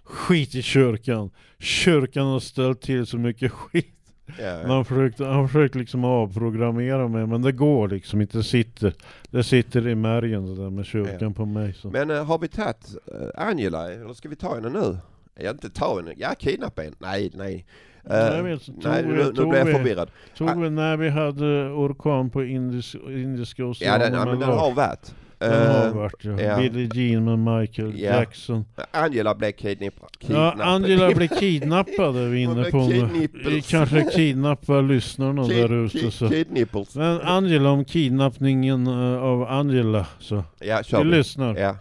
Skit 0.05 0.55
i 0.55 0.63
kyrkan! 0.63 1.31
Kyrkan 1.59 2.27
har 2.27 2.41
ställt 2.41 2.81
till 2.81 3.07
så 3.07 3.19
mycket 3.19 3.53
skit. 3.53 3.87
ja, 4.27 4.57
Men 4.63 4.71
Han 4.71 4.85
försökte, 4.85 5.25
han 5.25 5.49
försökte 5.49 5.79
liksom 5.79 6.05
avprogrammera 6.05 7.09
mig 7.09 7.27
men 7.27 7.43
det 7.43 7.53
går 7.53 7.89
liksom 7.89 8.21
inte, 8.21 8.39
det 8.39 8.45
sitter, 8.45 8.95
det 9.31 9.45
sitter 9.45 9.89
i 9.89 9.95
märgen 9.95 10.47
det 10.47 10.63
där 10.63 10.71
med 10.71 10.87
kyrkan 10.87 11.35
på 11.35 11.45
mig. 11.47 11.75
Så. 11.75 11.91
Men 11.91 12.11
eh, 12.11 12.25
har 12.25 12.39
vi 12.39 12.49
tagit 12.49 12.97
eh, 13.07 13.47
Angela, 13.49 13.93
eller 13.93 14.13
ska 14.15 14.29
vi 14.29 14.37
ta 14.37 14.55
henne 14.55 14.69
nu? 14.69 14.99
Jag 15.35 15.55
inte 15.55 15.71
ta 15.71 15.97
henne, 15.97 16.13
ja 16.17 16.35
kidnappa 16.39 16.83
henne. 16.83 16.97
Nej, 16.99 17.31
nej. 17.35 17.67
Eh, 18.11 18.17
Jag 18.17 18.43
vet, 18.43 18.67
tog 18.67 18.85
nej, 18.85 19.03
vi- 19.03 19.09
nu, 19.09 19.25
nu 19.25 19.33
blir 19.33 19.55
jag 19.59 19.65
vi- 19.65 19.73
förvirrad. 19.73 20.11
Tog 20.37 20.61
vi 20.63 20.71
när 20.71 20.97
vi 20.97 21.09
hade 21.09 21.69
orkan 21.71 22.31
på 22.31 22.45
Indis, 22.45 22.95
Indiska 22.95 23.63
Ja, 23.63 23.69
oceanen 23.69 24.01
den, 24.01 24.13
ja 24.15 24.25
men 24.27 24.41
den 24.41 24.49
har 24.49 24.73
varit. 24.75 25.15
Den 25.51 25.71
har 25.71 25.87
Eh, 25.87 25.93
varit 25.95 26.25
ja. 26.25 26.41
ja. 26.41 26.57
Billie 26.57 26.91
Jean 26.95 27.25
med 27.25 27.39
Michael 27.61 27.99
Ja. 28.01 28.17
Jackson. 28.17 28.65
Angela 28.91 29.35
blev 29.35 29.53
kidnappad. 29.53 30.09
Ja, 30.27 30.53
Angela 30.61 31.11
blev 31.15 31.29
kidnappad 31.29 32.17
är 32.17 32.29
vi 32.29 32.45
Hon 32.45 32.53
inne 32.59 32.63
blev 32.63 32.71
på 32.71 32.89
nu. 32.89 32.93
kidnippels. 33.09 33.47
Vi 33.47 33.63
kanske 33.71 34.05
kidnappar 34.15 34.83
lyssnarna 34.83 35.43
Kid- 35.43 35.57
där 35.69 35.73
ute. 35.85 35.99
kid- 35.99 36.11
Så. 36.13 36.99
Men 36.99 37.21
Angela 37.21 37.71
om 37.71 37.85
kidnappningen 37.85 38.87
eh, 38.87 39.23
av 39.23 39.43
Angela. 39.43 40.07
Så. 40.19 40.45
Ja, 40.61 40.83
kör 40.83 41.05
Vi 41.05 41.11
vi. 41.11 41.17
lyssnar. 41.17 41.57
Ja. 41.57 41.77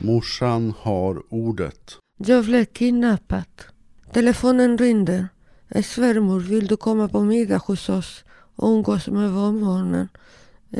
Morsan 0.00 0.72
har 0.78 1.22
ordet. 1.34 1.96
Jag 2.18 2.44
blev 2.44 2.64
kidnappad. 2.64 3.44
Telefonen 4.14 4.78
ringde. 4.78 5.28
Svärmor, 5.82 6.40
vill 6.40 6.66
du 6.66 6.76
komma 6.76 7.08
på 7.08 7.20
middag 7.20 7.58
hos 7.58 7.88
oss 7.88 8.24
och 8.56 8.68
umgås 8.68 9.08
med 9.08 9.32
barnbarnen? 9.32 10.08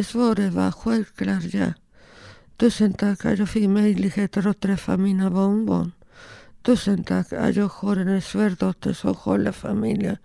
Svaret 0.05 0.53
var 0.53 0.71
självklart 0.73 1.55
ja. 1.55 1.73
Tusen 2.57 2.93
tack 2.93 3.25
att 3.25 3.39
jag 3.39 3.49
fick 3.49 3.69
möjligheter 3.69 4.47
att 4.47 4.61
träffa 4.61 4.97
mina 4.97 5.31
barnbarn. 5.31 5.93
Tusen 6.63 7.05
tack 7.05 7.33
att 7.33 7.57
jag 7.57 7.69
har 7.69 7.97
en 7.97 8.23
svärdotter 8.23 8.93
som 8.93 9.15
håller 9.15 9.53
familjen 9.53 10.17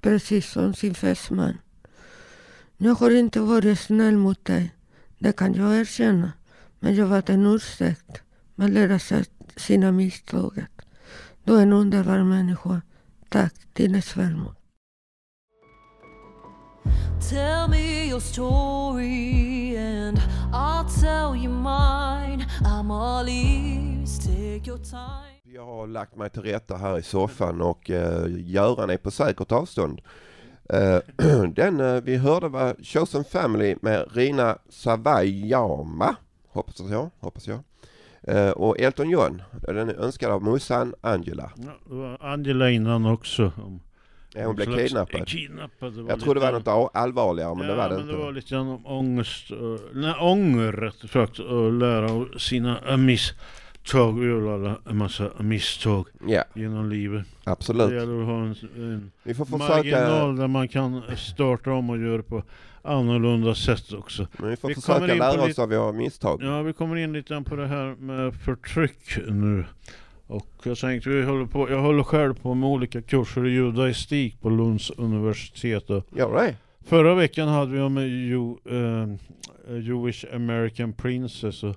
precis 0.00 0.50
som 0.50 0.74
sin 0.74 0.94
fästman. 0.94 1.58
Jag 2.76 2.94
har 2.94 3.10
inte 3.10 3.40
varit 3.40 3.80
snäll 3.80 4.16
mot 4.16 4.44
dig, 4.44 4.74
det 5.18 5.36
kan 5.36 5.54
jag 5.54 5.76
erkänna. 5.76 6.32
Men 6.80 6.94
jag 6.94 7.06
var 7.06 7.30
en 7.30 7.46
ursäkt. 7.46 8.22
Man 8.54 8.70
lär 8.70 8.98
sig 8.98 9.24
sina 9.56 9.92
misstag. 9.92 10.66
Du 11.48 11.56
är 11.56 11.62
en 11.62 11.72
underbar 11.72 12.18
människa. 12.18 12.82
Tack, 13.28 13.54
din 13.72 14.02
svärmor. 14.02 14.54
Tell 17.30 17.68
me 17.70 18.08
your 18.08 18.20
story 18.20 19.76
and 19.76 20.18
I'll 20.52 21.00
tell 21.00 21.44
you 21.44 21.52
mine. 21.52 22.46
I'm 22.60 22.90
all 22.90 23.28
ears, 23.28 24.18
take 24.18 24.70
your 24.70 24.78
time. 24.78 25.54
Jag 25.54 25.66
har 25.66 25.86
lagt 25.86 26.16
mig 26.16 26.30
till 26.30 26.42
rätta 26.42 26.76
här 26.76 26.98
i 26.98 27.02
soffan 27.02 27.60
och 27.60 27.90
uh, 27.90 28.26
Göran 28.28 28.90
är 28.90 28.96
på 28.96 29.10
säkert 29.10 29.52
avstånd. 29.52 30.00
Eh, 30.68 30.98
den 31.54 31.80
eh, 31.80 32.00
vi 32.02 32.16
hörde 32.16 32.48
var 32.48 32.76
Chosen 32.82 33.24
Family 33.24 33.76
med 33.80 34.06
Rina 34.12 34.58
Savajama, 34.68 36.16
hoppas 36.48 36.80
jag. 36.80 37.10
Hoppas 37.20 37.46
jag. 37.46 37.58
Eh, 38.28 38.50
och 38.50 38.80
Elton 38.80 39.10
John, 39.10 39.42
den 39.62 39.88
är 39.88 39.94
önskad 39.94 40.30
av 40.32 40.42
morsan 40.42 40.94
Angela. 41.00 41.50
Ja, 41.56 41.70
det 41.88 41.94
var 41.94 42.16
Angela 42.20 42.70
innan 42.70 43.06
också. 43.06 43.52
Ja, 44.34 44.46
hon 44.46 44.56
blev 44.56 44.76
kidnappad. 44.76 45.28
kidnappad. 45.28 46.06
Jag 46.08 46.20
trodde 46.20 46.40
det 46.40 46.46
var 46.52 46.58
lite- 46.58 46.70
något 46.70 46.90
allvarligare 46.94 47.54
men 47.54 47.66
ja, 47.68 47.72
det 47.72 47.76
var 47.78 47.88
det 47.88 47.94
men 47.94 48.00
inte. 48.02 48.12
det 48.12 48.18
var 48.18 48.32
lite 48.32 48.50
grann 48.54 48.68
om 48.68 48.86
ångest, 48.86 49.50
nej, 49.92 50.14
ånger 50.20 50.72
rätt 50.72 51.10
sagt, 51.10 51.38
och 51.38 51.72
lära 51.72 52.12
av 52.12 52.28
sina 52.38 52.80
uh, 52.90 52.96
misstag. 53.88 54.20
Vi 54.20 54.26
gör 54.26 54.54
alla 54.54 54.78
en 54.90 54.96
massa 54.96 55.30
misstag 55.40 56.06
Ja, 56.26 56.44
genom 56.54 56.90
livet. 56.90 57.24
Det 57.44 57.50
absolut. 57.50 57.92
gäller 57.92 58.20
att 58.20 58.26
ha 58.26 58.34
en, 58.42 58.54
en 58.76 59.10
Vi 59.22 59.34
får 59.34 59.44
försöka, 59.44 59.74
marginal 59.76 60.36
där 60.36 60.48
man 60.48 60.68
kan 60.68 61.02
starta 61.16 61.70
om 61.72 61.90
och 61.90 61.98
göra 61.98 62.22
på 62.22 62.42
annorlunda 62.82 63.54
sätt 63.54 63.92
också. 63.92 64.26
men 64.38 64.50
vi 64.50 64.56
får 64.56 64.68
vi 64.68 64.74
försöka 64.74 65.14
lära 65.14 65.40
oss 65.42 65.48
lite- 65.48 65.62
av 65.62 65.68
våra 65.68 65.92
misstag. 65.92 66.42
Ja, 66.42 66.62
vi 66.62 66.72
kommer 66.72 66.96
in 66.96 67.12
lite 67.12 67.42
på 67.46 67.56
det 67.56 67.66
här 67.66 67.94
med 67.94 68.34
förtryck 68.34 69.18
nu. 69.28 69.64
Och 70.26 70.46
jag 70.62 70.78
tänkte, 70.78 71.10
vi 71.10 71.22
håller 71.24 71.46
på, 71.46 71.70
jag 71.70 71.80
håller 71.80 72.02
själv 72.02 72.34
på 72.34 72.54
med 72.54 72.68
olika 72.68 73.02
kurser 73.02 73.46
i 73.46 73.50
judaistik 73.50 74.40
på 74.40 74.50
Lunds 74.50 74.90
universitet. 74.90 75.90
Och 75.90 76.04
Gör 76.16 76.34
det? 76.34 76.56
förra 76.86 77.14
veckan 77.14 77.48
hade 77.48 77.72
vi 77.72 77.80
om 77.80 77.96
Ju, 77.98 78.50
eh, 78.76 79.08
Jewish 79.80 80.24
American 80.34 80.92
Princess 80.92 81.62
och 81.64 81.76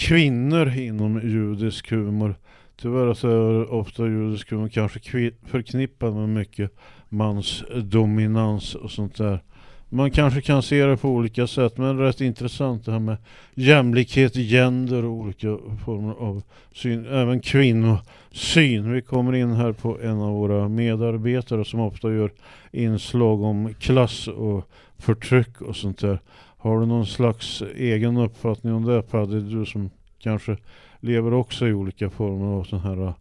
kvinnor 0.00 0.76
inom 0.76 1.20
judisk 1.24 1.90
humor. 1.90 2.34
Tyvärr 2.76 3.14
så 3.14 3.28
är 3.28 3.72
ofta 3.72 4.06
judisk 4.06 4.50
humor 4.50 4.68
kanske 4.68 5.00
förknippad 5.46 6.14
med 6.14 6.28
mycket 6.28 6.70
mansdominans 7.08 8.74
och 8.74 8.90
sånt 8.90 9.16
där. 9.16 9.40
Man 9.88 10.10
kanske 10.10 10.40
kan 10.40 10.62
se 10.62 10.84
det 10.86 10.96
på 10.96 11.08
olika 11.08 11.46
sätt 11.46 11.78
men 11.78 11.98
rätt 11.98 12.20
intressant 12.20 12.84
det 12.84 12.92
här 12.92 12.98
med 12.98 13.16
jämlikhet, 13.54 14.34
gender 14.34 15.04
och 15.04 15.12
olika 15.12 15.58
former 15.84 16.14
av 16.14 16.42
syn, 16.74 17.06
även 17.06 17.40
kvinnosyn. 17.40 18.92
Vi 18.92 19.02
kommer 19.02 19.34
in 19.34 19.52
här 19.52 19.72
på 19.72 19.98
en 20.02 20.20
av 20.20 20.32
våra 20.32 20.68
medarbetare 20.68 21.64
som 21.64 21.80
ofta 21.80 22.12
gör 22.12 22.30
inslag 22.72 23.42
om 23.42 23.74
klass 23.74 24.28
och 24.28 24.70
förtryck 24.98 25.60
och 25.60 25.76
sånt 25.76 25.98
där. 25.98 26.18
Har 26.62 26.80
du 26.80 26.86
någon 26.86 27.06
slags 27.06 27.62
egen 27.74 28.16
uppfattning 28.16 28.72
om 28.72 28.84
det 28.84 29.02
Paddy? 29.02 29.40
Du 29.40 29.66
som 29.66 29.90
kanske 30.18 30.56
lever 31.00 31.32
också 31.34 31.68
i 31.68 31.72
olika 31.72 32.10
former 32.10 32.46
av 32.46 32.64
sån 32.64 32.80
här 32.80 33.14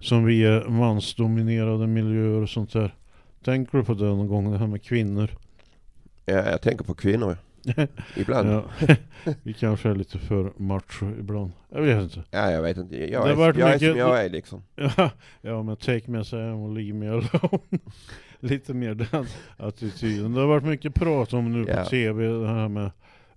som 0.00 0.24
vi 0.24 0.44
är 0.44 0.68
mansdominerade 0.68 1.86
miljöer 1.86 2.40
och 2.42 2.48
sånt 2.48 2.72
där. 2.72 2.94
Tänker 3.44 3.78
du 3.78 3.84
på 3.84 3.94
det 3.94 4.04
någon 4.04 4.26
gång, 4.28 4.52
det 4.52 4.58
här 4.58 4.66
med 4.66 4.82
kvinnor? 4.82 5.30
Ja, 6.26 6.34
jag 6.50 6.62
tänker 6.62 6.84
på 6.84 6.94
kvinnor 6.94 7.36
ibland. 8.16 8.48
Ja. 8.48 8.64
Ja. 8.88 8.94
vi 9.42 9.52
kanske 9.52 9.88
är 9.90 9.94
lite 9.94 10.18
för 10.18 10.52
macho 10.56 11.06
ibland. 11.18 11.52
Jag 11.70 11.82
vet 11.82 12.02
inte. 12.02 12.22
jag 12.30 12.62
vet 12.62 12.76
inte. 12.76 12.96
Jag, 12.96 13.26
Det 13.26 13.32
är, 13.32 13.36
jag 13.38 13.58
är 13.58 13.72
mycket- 13.74 13.88
som 13.90 13.98
jag 13.98 14.24
är 14.24 14.30
liksom. 14.30 14.62
Ja, 14.76 15.10
ja 15.40 15.62
men 15.62 15.76
take 15.76 16.10
me 16.10 16.18
as 16.18 16.32
I 16.32 16.36
am 16.36 16.62
och 16.62 16.74
leave 16.76 16.92
me 16.98 17.08
alone. 17.08 17.78
Lite 18.50 18.74
mer 18.74 18.94
den 18.94 19.26
attityden. 19.56 20.34
Det 20.34 20.40
har 20.40 20.46
varit 20.48 20.64
mycket 20.64 20.94
prat 20.94 21.32
om 21.32 21.52
nu 21.52 21.64
Ja. 21.68 21.76
på 21.84 21.90
tv, 21.90 22.26
det 22.26 22.48
här 22.48 22.68
med 22.68 22.90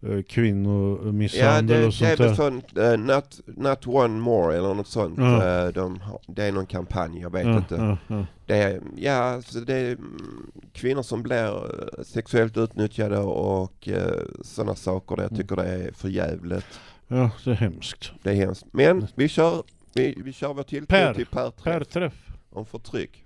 uh, 0.04 0.16
Ja, 0.18 0.24
kvinnomisshandel 0.28 1.82
det, 1.82 1.88
och 1.88 1.94
det 2.00 2.06
är 2.06 2.16
sånt 2.16 2.20
väl 2.20 2.28
där. 2.28 2.36
sånt, 2.36 2.78
eh, 2.78 2.98
not, 3.16 3.40
not 3.46 3.88
one 3.88 4.20
more 4.20 4.58
eller 4.58 4.74
något 4.74 4.88
sånt. 4.88 5.18
Ja. 5.18 5.66
Eh, 5.66 5.74
de, 5.74 6.00
det 6.28 6.44
är 6.44 6.52
någon 6.52 6.66
kampanj, 6.66 7.22
jag 7.22 7.30
vet 7.32 7.46
Ja, 7.46 7.58
inte. 7.58 7.76
ja, 7.76 7.98
ja. 8.08 8.26
Det 8.46 8.56
är, 8.58 8.82
ja, 8.96 9.42
så 9.46 9.60
det 9.60 9.74
är 9.74 9.92
mm, 9.92 10.52
kvinnor 10.74 11.02
som 11.02 11.24
blir 11.24 11.46
eh, 11.56 12.04
sexuellt 12.04 12.58
utnyttjade 12.58 13.18
och 13.20 13.88
uh, 13.88 13.96
sådana 14.42 14.76
saker. 14.76 15.16
Jag 15.18 15.32
Mm. 15.32 15.38
tycker 15.42 15.56
det 15.56 15.64
är 15.68 15.92
för 15.94 16.10
jävligt. 16.10 16.80
ja, 17.08 17.30
det 17.44 17.52
är 17.52 17.56
hemskt. 17.56 18.12
Det 18.24 18.30
är 18.30 18.36
hemskt. 18.36 18.66
Men 18.72 19.08
vi 19.16 19.28
kör, 19.28 19.64
vi, 19.94 20.18
vi 20.26 20.34
kör 20.34 20.54
vår 20.54 20.64
tilltro 20.64 20.96
Per. 20.96 21.14
till 21.14 21.26
Per 21.26 21.50
Per 21.52 21.80
Träff 21.80 21.88
träff. 21.88 22.28
om 22.50 22.66
förtryck. 22.66 23.25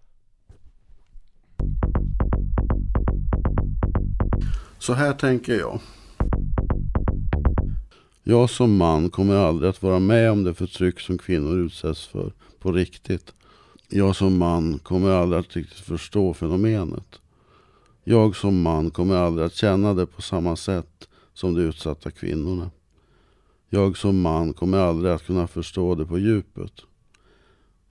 Så 4.79 4.93
här 4.93 5.13
tänker 5.13 5.59
jag. 5.59 5.79
Jag 8.23 8.49
som 8.49 8.77
man 8.77 9.09
kommer 9.09 9.35
aldrig 9.35 9.69
att 9.69 9.83
vara 9.83 9.99
med 9.99 10.31
om 10.31 10.43
det 10.43 10.53
förtryck 10.53 10.99
som 10.99 11.17
kvinnor 11.17 11.57
utsätts 11.57 12.07
för 12.07 12.33
på 12.59 12.71
riktigt. 12.71 13.33
Jag 13.87 14.15
som 14.15 14.37
man 14.37 14.79
kommer 14.79 15.11
aldrig 15.11 15.39
att 15.39 15.55
riktigt 15.55 15.79
förstå 15.79 16.33
fenomenet. 16.33 17.19
Jag 18.03 18.35
som 18.35 18.61
man 18.61 18.91
kommer 18.91 19.15
aldrig 19.15 19.45
att 19.45 19.53
känna 19.53 19.93
det 19.93 20.05
på 20.05 20.21
samma 20.21 20.55
sätt 20.55 21.07
som 21.33 21.55
de 21.55 21.61
utsatta 21.61 22.11
kvinnorna. 22.11 22.71
Jag 23.69 23.97
som 23.97 24.21
man 24.21 24.53
kommer 24.53 24.77
aldrig 24.77 25.13
att 25.13 25.25
kunna 25.25 25.47
förstå 25.47 25.95
det 25.95 26.05
på 26.05 26.19
djupet. 26.19 26.73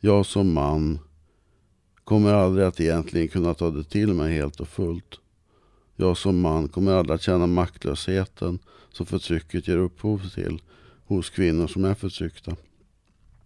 Jag 0.01 0.27
som 0.27 0.53
man 0.53 0.99
kommer 2.05 2.35
aldrig 2.35 2.67
att 2.67 2.81
egentligen 2.81 3.29
kunna 3.29 3.55
ta 3.55 3.71
det 3.71 3.85
till 3.85 4.15
mig 4.15 4.35
helt 4.35 4.61
och 4.61 4.69
fullt. 4.69 5.21
Jag 6.01 6.17
som 6.17 6.41
man 6.41 6.69
kommer 6.69 6.93
aldrig 6.93 7.15
att 7.15 7.23
känna 7.23 7.47
maktlösheten 7.47 8.59
som 8.93 9.07
förtrycket 9.07 9.69
ger 9.69 9.77
upphov 9.77 10.29
till 10.35 10.63
hos 11.07 11.31
kvinnor 11.31 11.67
som 11.67 11.85
är 11.85 11.95
förtryckta. 11.95 12.57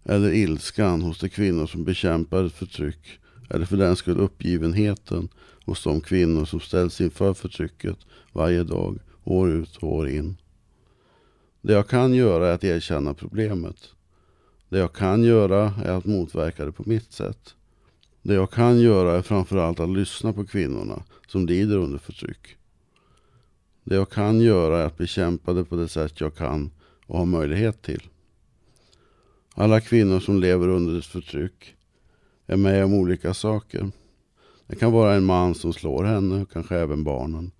Eller 0.03 0.33
ilskan 0.33 1.01
hos 1.01 1.19
de 1.19 1.29
kvinnor 1.29 1.67
som 1.67 1.83
bekämpar 1.83 2.43
ett 2.43 2.53
förtryck. 2.53 3.19
Eller 3.49 3.65
för 3.65 3.77
den 3.77 3.95
skull 3.95 4.17
uppgivenheten 4.17 5.29
hos 5.65 5.83
de 5.83 6.01
kvinnor 6.01 6.45
som 6.45 6.59
ställs 6.59 7.01
inför 7.01 7.33
förtrycket 7.33 7.97
varje 8.31 8.63
dag, 8.63 8.99
år 9.23 9.51
ut 9.51 9.77
och 9.77 9.93
år 9.93 10.09
in. 10.09 10.37
Det 11.61 11.73
jag 11.73 11.87
kan 11.87 12.13
göra 12.13 12.47
är 12.47 12.53
att 12.53 12.63
erkänna 12.63 13.13
problemet. 13.13 13.89
Det 14.69 14.79
jag 14.79 14.93
kan 14.93 15.23
göra 15.23 15.73
är 15.85 15.91
att 15.91 16.05
motverka 16.05 16.65
det 16.65 16.71
på 16.71 16.83
mitt 16.85 17.11
sätt. 17.11 17.55
Det 18.25 18.33
jag 18.33 18.51
kan 18.51 18.79
göra 18.79 19.17
är 19.17 19.21
framförallt 19.21 19.79
att 19.79 19.89
lyssna 19.89 20.33
på 20.33 20.45
kvinnorna 20.45 21.03
som 21.27 21.45
lider 21.45 21.77
under 21.77 21.97
förtryck. 21.97 22.57
Det 23.83 23.95
jag 23.95 24.09
kan 24.09 24.41
göra 24.41 24.79
är 24.79 24.85
att 24.85 24.97
bekämpa 24.97 25.53
det 25.53 25.65
på 25.65 25.75
det 25.75 25.87
sätt 25.87 26.21
jag 26.21 26.35
kan 26.35 26.71
och 27.07 27.17
har 27.17 27.25
möjlighet 27.25 27.81
till. 27.81 28.01
Alla 29.55 29.81
kvinnor 29.81 30.19
som 30.19 30.39
lever 30.39 30.67
under 30.67 30.99
ett 30.99 31.05
förtryck 31.05 31.75
är 32.47 32.57
med 32.57 32.85
om 32.85 32.93
olika 32.93 33.33
saker. 33.33 33.91
Det 34.67 34.75
kan 34.75 34.91
vara 34.91 35.13
en 35.13 35.23
man 35.23 35.55
som 35.55 35.73
slår 35.73 36.03
henne 36.03 36.41
och 36.41 36.51
kanske 36.51 36.75
även 36.75 37.03
barnen. 37.03 37.51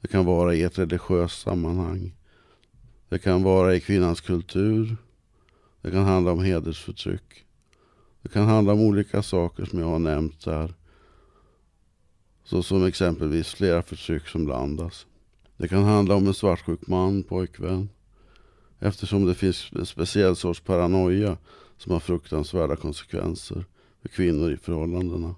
Det 0.00 0.08
kan 0.08 0.24
vara 0.24 0.54
i 0.54 0.62
ett 0.62 0.78
religiöst 0.78 1.40
sammanhang. 1.40 2.12
Det 3.08 3.18
kan 3.18 3.42
vara 3.42 3.74
i 3.74 3.80
kvinnans 3.80 4.20
kultur. 4.20 4.96
Det 5.82 5.90
kan 5.90 6.04
handla 6.04 6.32
om 6.32 6.44
hedersförtryck. 6.44 7.45
Det 8.26 8.32
kan 8.32 8.46
handla 8.46 8.72
om 8.72 8.80
olika 8.80 9.22
saker 9.22 9.64
som 9.64 9.78
jag 9.78 9.86
har 9.86 9.98
nämnt 9.98 10.44
där. 10.44 10.74
Så 12.44 12.62
som 12.62 12.84
exempelvis 12.84 13.54
flera 13.54 13.82
förtryck 13.82 14.28
som 14.28 14.44
blandas. 14.44 15.06
Det 15.56 15.68
kan 15.68 15.82
handla 15.82 16.14
om 16.14 16.26
en 16.26 16.34
svartsjuk 16.34 16.86
man, 16.86 17.22
pojkvän. 17.22 17.88
Eftersom 18.78 19.26
det 19.26 19.34
finns 19.34 19.70
en 19.72 19.86
speciell 19.86 20.36
sorts 20.36 20.60
paranoia 20.60 21.36
som 21.78 21.92
har 21.92 22.00
fruktansvärda 22.00 22.76
konsekvenser 22.76 23.64
för 24.02 24.08
kvinnor 24.08 24.52
i 24.52 24.56
förhållandena. 24.56 25.34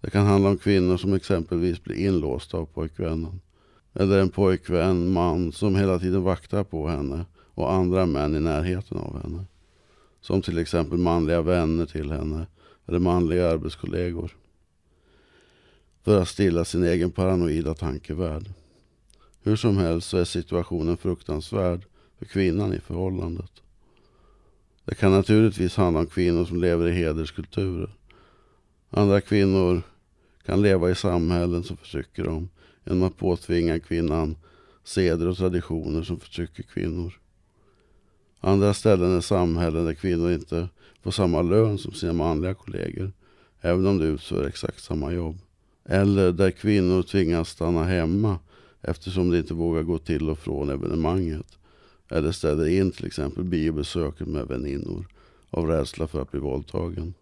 Det 0.00 0.10
kan 0.10 0.26
handla 0.26 0.48
om 0.48 0.58
kvinnor 0.58 0.96
som 0.96 1.12
exempelvis 1.12 1.84
blir 1.84 1.96
inlåsta 1.96 2.56
av 2.56 2.66
pojkvännen. 2.66 3.40
Eller 3.94 4.18
en 4.18 4.30
pojkvän, 4.30 5.12
man, 5.12 5.52
som 5.52 5.76
hela 5.76 5.98
tiden 5.98 6.22
vaktar 6.22 6.64
på 6.64 6.88
henne 6.88 7.24
och 7.54 7.72
andra 7.72 8.06
män 8.06 8.36
i 8.36 8.40
närheten 8.40 8.98
av 8.98 9.22
henne. 9.22 9.44
Som 10.20 10.42
till 10.42 10.58
exempel 10.58 10.98
manliga 10.98 11.42
vänner 11.42 11.86
till 11.86 12.10
henne 12.10 12.46
eller 12.86 12.98
manliga 12.98 13.50
arbetskollegor. 13.50 14.36
För 16.04 16.22
att 16.22 16.28
stilla 16.28 16.64
sin 16.64 16.84
egen 16.84 17.10
paranoida 17.10 17.74
tankevärld. 17.74 18.50
Hur 19.42 19.56
som 19.56 19.76
helst 19.76 20.08
så 20.08 20.18
är 20.18 20.24
situationen 20.24 20.96
fruktansvärd 20.96 21.84
för 22.18 22.24
kvinnan 22.24 22.74
i 22.74 22.80
förhållandet. 22.80 23.50
Det 24.84 24.94
kan 24.94 25.12
naturligtvis 25.12 25.76
handla 25.76 26.00
om 26.00 26.06
kvinnor 26.06 26.44
som 26.44 26.60
lever 26.60 26.86
i 26.86 26.92
hederskulturer. 26.92 27.90
Andra 28.90 29.20
kvinnor 29.20 29.82
kan 30.44 30.62
leva 30.62 30.90
i 30.90 30.94
samhällen 30.94 31.64
som 31.64 31.76
förtrycker 31.76 32.24
dem 32.24 32.48
genom 32.84 33.02
att 33.02 33.16
påtvinga 33.16 33.80
kvinnan 33.80 34.36
seder 34.84 35.28
och 35.28 35.36
traditioner 35.36 36.02
som 36.02 36.20
förtrycker 36.20 36.62
kvinnor. 36.62 37.18
Andra 38.40 38.74
ställen 38.74 39.16
är 39.16 39.20
samhällen 39.20 39.84
där 39.84 39.94
kvinnor 39.94 40.32
inte 40.32 40.68
får 41.02 41.10
samma 41.10 41.42
lön 41.42 41.78
som 41.78 41.92
sina 41.92 42.12
manliga 42.12 42.54
kollegor, 42.54 43.12
även 43.60 43.86
om 43.86 43.98
de 43.98 44.04
utför 44.04 44.48
exakt 44.48 44.82
samma 44.82 45.12
jobb. 45.12 45.38
Eller 45.84 46.32
där 46.32 46.50
kvinnor 46.50 47.02
tvingas 47.02 47.48
stanna 47.48 47.84
hemma 47.84 48.38
eftersom 48.82 49.30
de 49.30 49.38
inte 49.38 49.54
vågar 49.54 49.82
gå 49.82 49.98
till 49.98 50.30
och 50.30 50.38
från 50.38 50.70
evenemanget. 50.70 51.58
Eller 52.10 52.32
ställer 52.32 52.66
in 52.66 52.92
till 52.92 53.06
exempel 53.06 53.44
biobesöket 53.44 54.28
med 54.28 54.46
väninnor 54.46 55.06
av 55.50 55.66
rädsla 55.66 56.06
för 56.06 56.22
att 56.22 56.30
bli 56.30 56.40
våldtagen. 56.40 57.14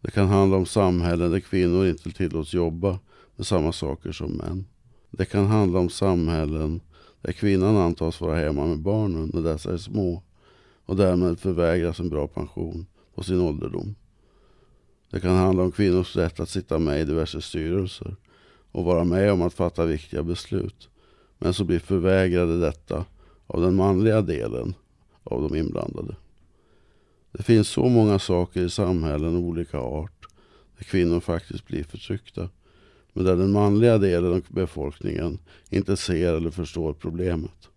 Det 0.00 0.10
kan 0.10 0.28
handla 0.28 0.56
om 0.56 0.66
samhällen 0.66 1.30
där 1.30 1.40
kvinnor 1.40 1.86
inte 1.86 2.12
tillåts 2.12 2.54
jobba 2.54 2.98
med 3.36 3.46
samma 3.46 3.72
saker 3.72 4.12
som 4.12 4.32
män. 4.32 4.64
Det 5.10 5.24
kan 5.24 5.46
handla 5.46 5.78
om 5.78 5.90
samhällen 5.90 6.80
där 7.22 7.32
kvinnan 7.32 7.76
antas 7.76 8.20
vara 8.20 8.36
hemma 8.36 8.66
med 8.66 8.78
barnen 8.78 9.30
när 9.34 9.42
dessa 9.42 9.72
är 9.72 9.76
små 9.76 10.22
och 10.84 10.96
därmed 10.96 11.38
förvägras 11.38 12.00
en 12.00 12.08
bra 12.08 12.26
pension 12.26 12.86
på 13.14 13.22
sin 13.22 13.40
ålderdom. 13.40 13.94
Det 15.10 15.20
kan 15.20 15.36
handla 15.36 15.62
om 15.62 15.72
kvinnors 15.72 16.16
rätt 16.16 16.40
att 16.40 16.48
sitta 16.48 16.78
med 16.78 17.00
i 17.00 17.04
diverse 17.04 17.40
styrelser 17.40 18.16
och 18.72 18.84
vara 18.84 19.04
med 19.04 19.32
om 19.32 19.42
att 19.42 19.54
fatta 19.54 19.84
viktiga 19.84 20.22
beslut 20.22 20.88
men 21.38 21.54
som 21.54 21.66
blir 21.66 21.78
förvägrade 21.78 22.60
detta 22.60 23.04
av 23.46 23.60
den 23.60 23.74
manliga 23.74 24.22
delen 24.22 24.74
av 25.24 25.42
de 25.42 25.56
inblandade. 25.56 26.16
Det 27.32 27.42
finns 27.42 27.68
så 27.68 27.88
många 27.88 28.18
saker 28.18 28.62
i 28.62 28.70
samhällen 28.70 29.36
av 29.36 29.42
olika 29.42 29.78
art 29.78 30.26
där 30.78 30.84
kvinnor 30.84 31.20
faktiskt 31.20 31.66
blir 31.66 31.84
förtryckta 31.84 32.48
men 33.12 33.24
där 33.24 33.36
den 33.36 33.52
manliga 33.52 33.98
delen 33.98 34.32
av 34.32 34.42
befolkningen 34.48 35.38
inte 35.70 35.96
ser 35.96 36.34
eller 36.34 36.50
förstår 36.50 36.92
problemet. 36.92 37.70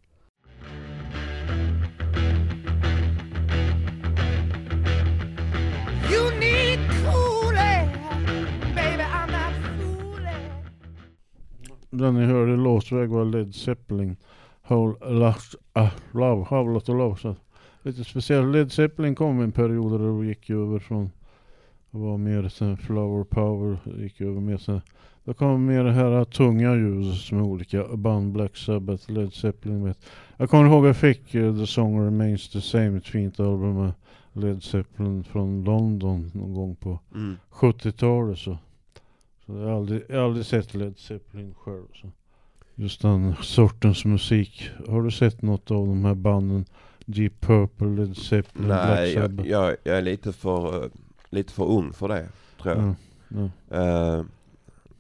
Den 11.95 12.13
ni 12.13 12.25
hörde 12.25 12.53
i 12.53 12.57
låsväg 12.57 13.09
var 13.09 13.25
Led 13.25 13.55
Zeppelin. 13.55 14.15
Whole 14.67 15.13
Lot 15.13 15.55
of 15.73 15.91
Love, 16.11 16.41
ah, 16.41 16.45
Whole 16.49 16.73
Lot 16.73 16.89
of 16.89 16.97
Love. 16.97 17.17
Så 17.17 17.35
lite 17.83 18.03
speciellt. 18.03 18.53
Led 18.53 18.71
Zeppelin 18.71 19.15
kom 19.15 19.39
i 19.39 19.43
en 19.43 19.51
period 19.51 19.91
där 19.91 20.21
det 20.21 20.27
gick 20.27 20.49
över 20.49 20.79
från 20.79 21.11
det 21.91 21.97
var 21.97 22.17
mer 22.17 22.49
sen 22.49 22.77
flower 22.77 23.23
power, 23.23 23.77
gick 23.97 24.21
över 24.21 24.41
mer 24.41 24.57
sen 24.57 24.81
då 25.25 25.33
kom 25.33 25.65
mer 25.65 25.83
det 25.83 25.91
här 25.91 26.25
tunga 26.25 26.75
ljudet 26.75 27.15
som 27.17 27.38
är 27.38 27.41
olika 27.43 27.83
band, 27.95 28.31
Black 28.33 28.57
Sabbath, 28.57 29.12
Led 29.12 29.33
Zeppelin 29.33 29.83
vet. 29.86 30.05
Jag 30.38 30.49
kommer 30.49 30.65
ihåg 30.69 30.86
jag 30.86 30.97
fick 30.97 31.36
uh, 31.36 31.57
The 31.59 31.67
Song 31.67 32.05
Remains 32.05 32.49
The 32.49 32.62
Same, 32.62 32.97
ett 32.97 33.07
fint 33.07 33.39
album 33.39 33.75
med 33.75 33.91
Led 34.33 34.63
Zeppelin 34.63 35.23
från 35.23 35.63
London 35.63 36.31
någon 36.33 36.53
gång 36.53 36.75
på 36.75 36.99
Mm. 37.15 37.38
70-talet 37.51 38.38
så. 38.38 38.57
så 39.45 39.53
jag, 39.53 39.65
har 39.65 39.71
aldrig, 39.71 40.03
jag 40.09 40.17
har 40.17 40.23
aldrig 40.25 40.45
sett 40.45 40.73
Led 40.73 40.97
Zeppelin 40.97 41.53
själv. 41.63 41.86
Så. 41.93 42.07
Just 42.75 43.01
den 43.01 43.33
sortens 43.41 44.05
musik. 44.05 44.69
Har 44.89 45.01
du 45.01 45.12
sett 45.12 45.41
något 45.41 45.71
av 45.71 45.88
de 45.88 46.05
här 46.05 46.15
banden? 46.15 46.65
Deep 47.05 47.41
Purple, 47.41 47.88
Led 47.88 48.17
Zeppelin, 48.17 48.67
Nej, 48.67 48.86
Black 48.88 48.99
jag, 48.99 49.23
Sabbath? 49.23 49.49
jag, 49.49 49.75
jag 49.83 49.97
är 49.97 50.01
lite 50.01 50.33
för, 50.33 50.83
eh, 50.83 50.89
lite 51.29 51.53
för 51.53 51.63
ung 51.65 51.93
för 51.93 52.07
det, 52.07 52.27
tror 52.62 52.75
jag. 52.75 52.95
Ja, 53.29 53.49
ja. 53.69 53.77
Eh, 54.17 54.23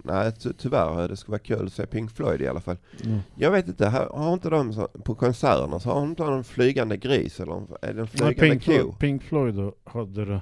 nej, 0.03 0.31
ty 0.31 0.49
tyvärr. 0.57 1.07
Det 1.07 1.17
skulle 1.17 1.31
vara 1.31 1.39
kul 1.39 1.65
att 1.65 1.73
se 1.73 1.85
Pink 1.85 2.11
Floyd 2.11 2.41
i 2.41 2.47
alla 2.47 2.59
fall. 2.61 2.77
Ja. 3.03 3.17
Jag 3.35 3.51
vet 3.51 3.67
inte, 3.67 3.87
har, 3.87 4.09
har 4.13 4.33
inte 4.33 4.49
de 4.49 4.73
så, 4.73 4.87
på 4.87 5.15
konserterna 5.15 5.79
så 5.79 5.89
har 5.89 5.95
de 6.01 6.09
inte 6.09 6.23
en 6.23 6.43
flygande 6.43 6.97
gris 6.97 7.39
eller 7.39 7.53
en- 7.53 7.67
är 7.81 7.93
det 7.93 8.01
en 8.01 8.07
Nej, 8.19 8.35
flygande 8.35 8.35
Pink, 8.49 8.65
ko? 8.65 8.71
Floyd, 8.71 8.99
Pink 8.99 9.23
Floyd 9.23 9.71
hade 9.83 10.25
det 10.25 10.41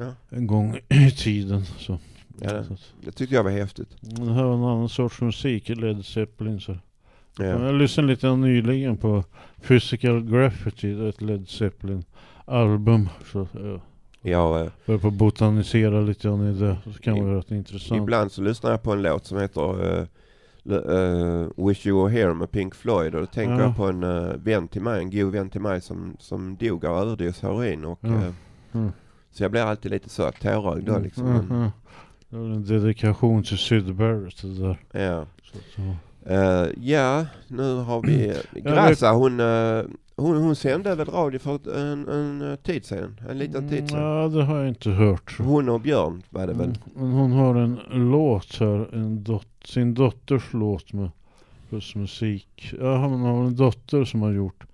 Ja. 0.00 0.12
en 0.30 0.46
gång 0.46 0.78
i 0.88 1.10
tiden. 1.10 1.64
Så. 1.64 1.98
Ja, 2.40 2.52
det, 2.52 2.66
det 3.04 3.12
tyckte 3.12 3.34
jag 3.34 3.44
var 3.44 3.50
häftigt. 3.50 3.88
Men 4.00 4.26
Det 4.26 4.32
här 4.32 4.42
var 4.44 4.54
en 4.54 4.62
annan 4.64 4.88
sorts 4.88 5.20
musik 5.20 5.68
Led 5.68 6.04
Zeppelin. 6.04 6.60
Så. 6.60 6.76
Ja. 7.38 7.44
Jag 7.44 7.74
lyssnade 7.74 8.08
lite 8.08 8.36
nyligen 8.36 8.96
på 8.96 9.24
Physical 9.66 10.24
Graffiti, 10.30 11.08
ett 11.08 11.20
Led 11.20 11.48
Zeppelin 11.48 12.04
album. 12.44 13.08
Så 13.32 13.46
jag 13.52 13.80
Jag, 14.22 14.60
eh, 14.60 14.70
började 14.86 15.02
på 15.02 15.08
att 15.08 15.14
botanisera 15.14 16.00
lite 16.00 16.28
grann 16.28 16.46
i 16.48 16.52
det. 16.60 16.76
Så 16.84 17.00
kan 17.00 17.24
vara 17.24 17.38
rätt 17.38 17.50
intressant. 17.50 18.02
ibland 18.02 18.32
så 18.32 18.42
lyssnar 18.42 18.70
jag 18.70 18.82
på 18.82 18.92
en 18.92 19.02
låt 19.02 19.24
som 19.26 19.38
heter 19.38 20.06
l- 20.64 20.82
eh, 20.88 21.66
Wish 21.66 21.86
You 21.86 22.02
Were 22.04 22.12
Here 22.18 22.34
med 22.34 22.50
Pink 22.50 22.74
Floyd 22.74 23.14
och 23.14 23.20
då 23.20 23.26
tänker 23.26 23.54
Ja. 23.54 23.60
jag 23.60 23.76
på 23.76 23.84
en 23.86 24.02
uh, 24.04 24.34
vän 24.36 24.68
till 24.68 24.82
mig, 24.82 24.98
en 24.98 25.10
god 25.10 25.32
vän 25.32 25.50
till 25.50 25.60
mig 25.60 25.80
som, 25.80 26.16
som 26.18 26.56
dog 26.56 26.84
av 26.86 26.98
överdos 27.02 27.42
heroin 27.42 27.84
och 27.84 27.98
Ja. 28.02 28.08
Mm. 28.74 28.92
så 29.30 29.42
jag 29.44 29.50
blir 29.50 29.60
alltid 29.62 29.90
lite 29.90 30.08
så 30.08 30.30
tårögd 30.42 30.84
då 30.86 30.92
Mm, 30.92 31.02
liksom. 31.02 31.26
mm, 31.26 31.50
mm. 31.50 31.70
Det 32.28 32.36
var 32.36 32.44
en 32.44 32.64
dedikation 32.64 33.42
till 33.42 33.58
Syd 33.58 33.94
Barrett 33.94 34.42
det 34.42 34.58
där. 34.58 34.78
Ja. 34.92 35.26
Så, 35.42 35.58
så. 35.76 35.96
Eh, 36.32 36.66
ja, 36.80 37.26
nu 37.48 37.74
har 37.76 38.02
vi 38.02 38.32
Grassa, 38.62 39.10
hon, 39.12 39.40
eh, 39.40 39.82
hon, 40.16 40.36
hon 40.36 40.56
sände 40.56 40.94
väl 40.94 41.06
radio 41.06 41.38
för 41.38 41.76
en, 41.76 42.08
en 42.08 42.50
eh, 42.50 42.56
tid 42.56 42.84
sedan? 42.84 43.20
En 43.30 43.38
liten 43.38 43.68
tid 43.68 43.88
sedan? 43.90 43.98
Mm, 43.98 44.10
Ja, 44.12 44.28
det 44.28 44.44
har 44.44 44.58
jag 44.58 44.68
inte 44.68 44.90
hört. 44.90 45.36
Hon 45.38 45.68
och 45.68 45.80
Björn 45.80 46.22
var 46.30 46.46
det 46.46 46.52
väl? 46.52 46.64
Mm, 46.66 46.76
Men 46.94 47.12
hon 47.12 47.32
har 47.32 47.54
en 47.54 47.78
låt 48.10 48.56
här, 48.60 48.94
en 48.94 49.24
dot, 49.24 49.46
sin 49.64 49.94
dotters 49.94 50.52
låt 50.52 50.92
med 50.92 51.10
plus 51.68 51.94
musik. 51.94 52.74
Ja, 52.80 52.96
hon 53.06 53.20
har 53.20 53.44
en 53.44 53.56
dotter 53.56 54.04
som 54.04 54.22
har 54.22 54.32
gjort 54.32 54.64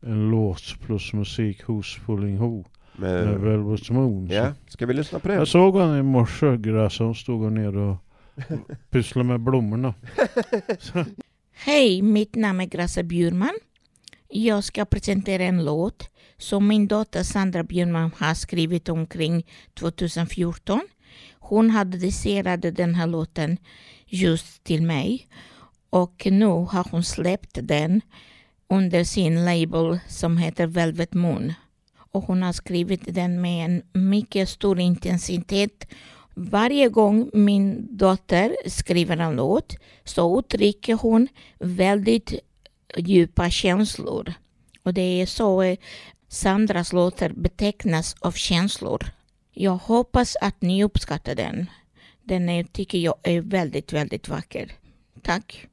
en 0.00 0.30
låt 0.30 0.74
plus 0.86 1.12
musik 1.12 1.62
hos 1.62 1.98
Pulling 2.06 2.38
Ho 2.38 2.64
Med- 2.96 3.26
med 3.26 3.40
Velvet 3.40 3.90
Moon. 3.90 4.28
Ja, 4.30 4.52
ska 4.68 4.86
vi 4.86 4.94
lyssna 4.94 5.18
på 5.18 5.28
det? 5.28 5.34
Jag 5.34 5.48
såg 5.48 5.76
henne 5.78 5.98
i 5.98 6.02
morse, 6.02 6.56
Grassa, 6.56 7.04
hon 7.04 7.14
stod 7.14 7.42
här 7.42 7.50
nere 7.50 7.78
och 7.78 7.96
pysslade 8.90 9.28
med 9.28 9.40
blommorna. 9.40 9.94
Hej, 11.52 12.02
mitt 12.02 12.34
namn 12.34 12.60
är 12.60 12.64
Grassa 12.66 13.02
Bjurman. 13.02 13.58
Jag 14.30 14.64
ska 14.64 14.84
presentera 14.84 15.42
en 15.44 15.64
låt 15.64 16.10
som 16.38 16.68
min 16.68 16.86
dotter 16.86 17.22
Sandra 17.22 17.62
Björnman 17.62 18.10
har 18.18 18.34
skrivit 18.34 18.88
omkring 18.88 19.46
2014. 19.74 20.80
Hon 21.38 21.70
hade 21.70 21.98
dedicerat 21.98 22.62
den 22.62 22.94
här 22.94 23.06
låten 23.06 23.58
just 24.06 24.64
till 24.64 24.82
mig 24.82 25.28
och 25.90 26.26
nu 26.30 26.46
har 26.46 26.90
hon 26.90 27.04
släppt 27.04 27.58
den 27.62 28.00
under 28.68 29.04
sin 29.04 29.44
label 29.44 29.98
som 30.08 30.38
heter 30.38 30.66
Velvet 30.66 31.14
Moon. 31.14 31.52
Och 32.12 32.22
hon 32.22 32.42
har 32.42 32.52
skrivit 32.52 33.14
den 33.14 33.40
med 33.40 33.64
en 33.64 33.82
mycket 33.92 34.48
stor 34.48 34.80
intensitet 34.80 35.86
varje 36.38 36.88
gång 36.88 37.30
min 37.32 37.96
dotter 37.96 38.56
skriver 38.66 39.16
en 39.16 39.36
låt 39.36 39.76
så 40.04 40.38
uttrycker 40.38 40.94
hon 40.94 41.28
väldigt 41.58 42.32
djupa 42.96 43.50
känslor. 43.50 44.34
Och 44.82 44.94
det 44.94 45.22
är 45.22 45.26
så 45.26 45.62
eh, 45.62 45.78
Sandras 46.28 46.92
låtar 46.92 47.28
betecknas 47.28 48.16
av 48.20 48.32
känslor. 48.32 49.04
Jag 49.52 49.76
hoppas 49.76 50.36
att 50.40 50.62
ni 50.62 50.84
uppskattar 50.84 51.34
den. 51.34 51.66
Den 52.24 52.48
är, 52.48 52.64
tycker 52.64 52.98
jag 52.98 53.14
är 53.22 53.40
väldigt, 53.40 53.92
väldigt 53.92 54.28
vacker. 54.28 54.72
Tack. 55.22 55.66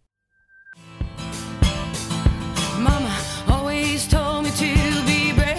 Mama 2.80 3.16
always 3.48 4.08
told 4.08 4.44
me 4.44 4.50
to 4.50 4.66
be 5.06 5.34
brave. 5.36 5.56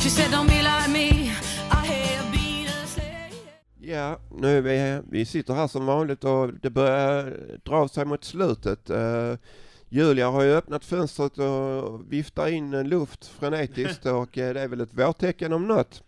She 0.00 0.10
said, 0.10 0.30
Don't 0.30 0.48
be 0.48 0.62
like 0.62 0.88
me. 0.88 1.30
I 1.70 1.86
have 1.86 2.32
been 2.32 2.66
a 2.66 2.86
slave. 2.86 3.34
Ja, 3.80 4.18
nu 4.30 4.58
är 4.58 4.62
vi, 4.62 5.02
vi 5.10 5.26
sitter 5.26 5.54
här 5.54 5.66
som 5.66 5.86
vanligt 5.86 6.24
och 6.24 6.54
det 6.54 6.70
börjar 6.70 7.36
dra 7.64 7.88
sig 7.88 8.04
mot 8.04 8.24
slutet. 8.24 8.90
Julia 9.88 10.30
har 10.30 10.42
ju 10.42 10.52
öppnat 10.52 10.84
fönstret 10.84 11.38
och 11.38 12.12
viftar 12.12 12.48
in 12.48 12.74
eh, 12.74 12.84
luft 12.84 13.26
frenetiskt 13.26 14.06
och 14.06 14.38
eh, 14.38 14.54
det 14.54 14.60
är 14.60 14.68
väl 14.68 14.80
ett 14.80 14.94
vårtecken 14.94 15.52
om 15.52 15.68
något. 15.68 16.02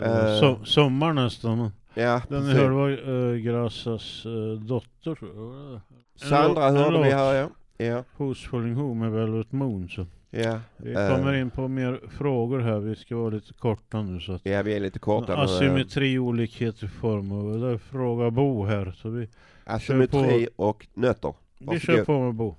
Eh, 0.00 0.40
So, 0.40 0.64
sommar 0.64 1.12
nästan. 1.12 1.70
Ja, 1.94 2.22
Den 2.28 2.42
precis. 2.42 2.58
hörde 2.58 2.74
var 2.74 3.08
uh, 3.08 3.36
Grassas 3.36 4.26
uh, 4.26 4.60
dotter. 4.60 5.14
tror 5.14 5.30
jag. 5.34 5.74
En 5.74 5.80
Sandra 6.28 6.66
en 6.68 6.76
hörde 6.76 6.98
vi 6.98 7.04
låt 7.04 7.12
här, 7.12 7.34
ja. 7.34 7.48
ja. 7.76 8.04
Hos 8.16 8.48
Pulling 8.48 8.74
Ho 8.74 8.94
med 8.94 9.12
Velvet 9.12 9.52
Moon. 9.52 9.88
Så. 9.88 10.06
Ja, 10.30 10.60
Vi 10.76 10.92
eh. 10.92 11.08
kommer 11.08 11.34
in 11.34 11.50
på 11.50 11.68
mer 11.68 12.00
frågor 12.18 12.60
här. 12.60 12.78
Vi 12.78 12.96
ska 12.96 13.16
vara 13.16 13.30
lite 13.30 13.52
korta 13.52 14.02
nu. 14.02 14.20
Så 14.20 14.32
att 14.32 14.46
Ja, 14.46 14.62
vi 14.62 14.76
är 14.76 14.80
lite 14.80 14.98
korta 14.98 15.32
eh. 15.32 15.38
Asymmetri, 15.40 16.18
olikhet 16.18 16.82
i 16.82 16.88
form. 16.88 17.32
Och 17.32 17.60
där 17.60 17.78
frågar 17.78 18.30
Bo 18.30 18.64
här. 18.64 18.94
Så 18.96 19.08
vi 19.08 19.28
Asymmetri 19.64 20.48
på, 20.56 20.68
och 20.68 20.86
nötter. 20.94 21.34
Vi 21.58 21.80
kör 21.80 22.04
på 22.04 22.20
med 22.20 22.34
Bo. 22.34 22.56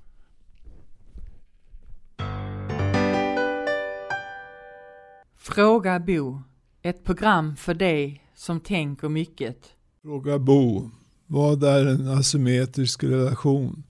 Fråga 5.48 6.00
Bo. 6.00 6.42
Ett 6.82 7.04
program 7.04 7.56
för 7.56 7.74
dig 7.74 8.22
som 8.36 8.60
tänker 8.60 9.10
mycket. 9.10 9.58
Fråga 10.02 10.40
Bo. 10.40 10.90
Vad 11.28 11.64
är 11.64 11.86
en 11.86 12.08
asymmetrisk 12.08 13.04
relation? 13.04 13.84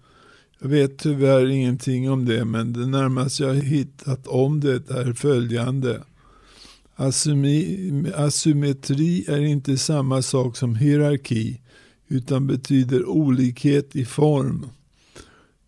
Jag 0.60 0.70
vet 0.70 0.98
tyvärr 0.98 1.50
ingenting 1.50 2.12
om 2.12 2.26
det 2.26 2.46
men 2.46 2.74
det 2.74 2.86
närmaste 2.86 3.44
jag 3.44 3.54
hittat 3.54 4.28
om 4.28 4.60
det 4.60 4.90
är 4.90 5.14
följande. 5.14 6.04
Asymi, 6.96 8.12
asymmetri 8.16 9.26
är 9.28 9.42
inte 9.42 9.78
samma 9.78 10.22
sak 10.22 10.58
som 10.58 10.76
hierarki 10.76 11.62
utan 12.08 12.48
betyder 12.48 13.10
olikhet 13.10 13.96
i 13.96 14.06
form. 14.06 14.66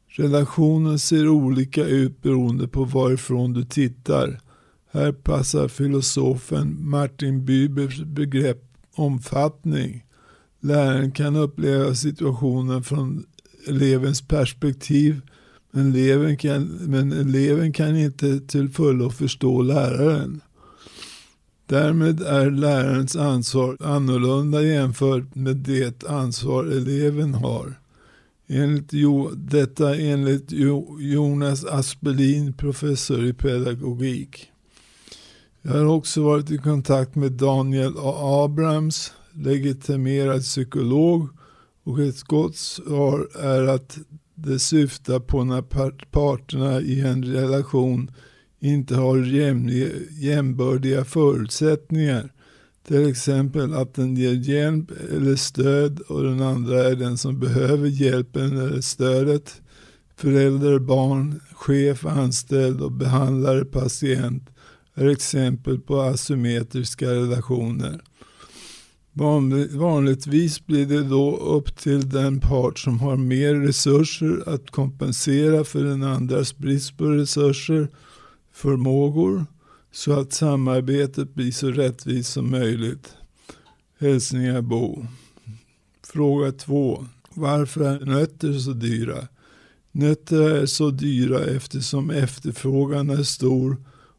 Relationen 0.08 1.00
ser 1.00 1.28
olika 1.28 1.86
ut 1.86 2.21
beroende 2.21 2.67
på 2.67 2.84
varifrån 2.84 3.54
du 3.54 3.65
tittar. 3.65 4.39
Här 4.91 5.12
passar 5.12 5.67
filosofen 5.67 6.89
Martin 6.89 7.45
Bübers 7.45 8.04
begrepp 8.04 8.63
omfattning. 8.95 10.06
Läraren 10.60 11.12
kan 11.12 11.36
uppleva 11.36 11.95
situationen 11.95 12.84
från 12.84 13.26
elevens 13.67 14.21
perspektiv 14.21 15.21
men 15.71 15.95
eleven 15.95 16.38
kan, 16.38 16.63
men 16.63 17.12
eleven 17.12 17.73
kan 17.73 17.97
inte 17.97 18.39
till 18.39 18.69
fullo 18.69 19.10
förstå 19.10 19.62
läraren. 19.62 20.41
Därmed 21.65 22.21
är 22.21 22.52
lärarens 22.52 23.15
ansvar 23.15 23.78
annorlunda 23.80 24.62
jämfört 24.62 25.36
med 25.36 25.56
det 25.56 26.04
ansvar 26.04 26.65
eleven 26.65 27.34
har. 27.34 27.80
Enligt 28.47 28.93
jo, 28.93 29.32
detta 29.36 29.95
enligt 29.95 30.52
jo, 30.52 30.97
Jonas 31.00 31.65
Aspelin, 31.65 32.54
professor 32.54 33.26
i 33.26 33.34
pedagogik. 33.34 34.52
Jag 35.69 35.73
har 35.73 35.86
också 35.86 36.21
varit 36.21 36.51
i 36.51 36.58
kontakt 36.58 37.15
med 37.15 37.32
Daniel 37.32 37.93
A. 37.97 38.43
Abrams, 38.45 39.13
legitimerad 39.34 40.41
psykolog 40.41 41.30
och 41.84 41.99
ett 41.99 42.23
gott 42.23 42.56
svar 42.56 43.27
är 43.39 43.67
att 43.67 43.97
det 44.36 44.60
syftar 44.60 45.19
på 45.19 45.43
när 45.43 45.62
parterna 46.12 46.82
i 46.82 47.01
en 47.01 47.25
relation 47.25 48.12
inte 48.60 48.95
har 48.95 49.17
jämbördiga 50.19 51.06
förutsättningar. 51.06 52.34
Till 52.88 53.10
exempel 53.10 53.73
att 53.73 53.93
den 53.93 54.15
ger 54.15 54.34
hjälp 54.34 54.91
eller 55.12 55.36
stöd 55.36 55.99
och 55.99 56.23
den 56.23 56.41
andra 56.41 56.84
är 56.84 56.95
den 56.95 57.17
som 57.17 57.39
behöver 57.39 57.88
hjälpen 57.88 58.58
eller 58.58 58.82
stödet. 58.82 59.62
Förälder, 60.15 60.80
barn, 60.80 61.39
chef, 61.53 62.06
anställd 62.06 62.82
och 62.82 62.91
behandlare, 62.91 63.65
patient 63.65 64.49
är 64.97 65.07
exempel 65.07 65.79
på 65.79 66.01
asymmetriska 66.01 67.13
relationer. 67.13 68.01
Vanligtvis 69.77 70.65
blir 70.65 70.86
det 70.86 71.03
då 71.03 71.38
upp 71.38 71.77
till 71.77 72.10
den 72.10 72.39
part 72.39 72.79
som 72.79 72.99
har 72.99 73.17
mer 73.17 73.55
resurser 73.55 74.43
att 74.49 74.71
kompensera 74.71 75.63
för 75.63 75.83
den 75.83 76.03
andras 76.03 76.57
brist 76.57 76.97
på 76.97 77.05
resurser, 77.05 77.88
förmågor, 78.53 79.45
så 79.91 80.19
att 80.19 80.33
samarbetet 80.33 81.33
blir 81.33 81.51
så 81.51 81.71
rättvist 81.71 82.33
som 82.33 82.51
möjligt. 82.51 83.13
Hälsningar 83.99 84.62
Bo. 84.62 85.05
Fråga 86.07 86.51
2. 86.51 87.05
Varför 87.33 87.81
är 87.81 88.05
nötter 88.05 88.53
så 88.53 88.71
dyra? 88.71 89.27
Nötter 89.91 90.41
är 90.41 90.65
så 90.65 90.89
dyra 90.89 91.39
eftersom 91.45 92.10
efterfrågan 92.10 93.10
är 93.10 93.23
stor 93.23 93.77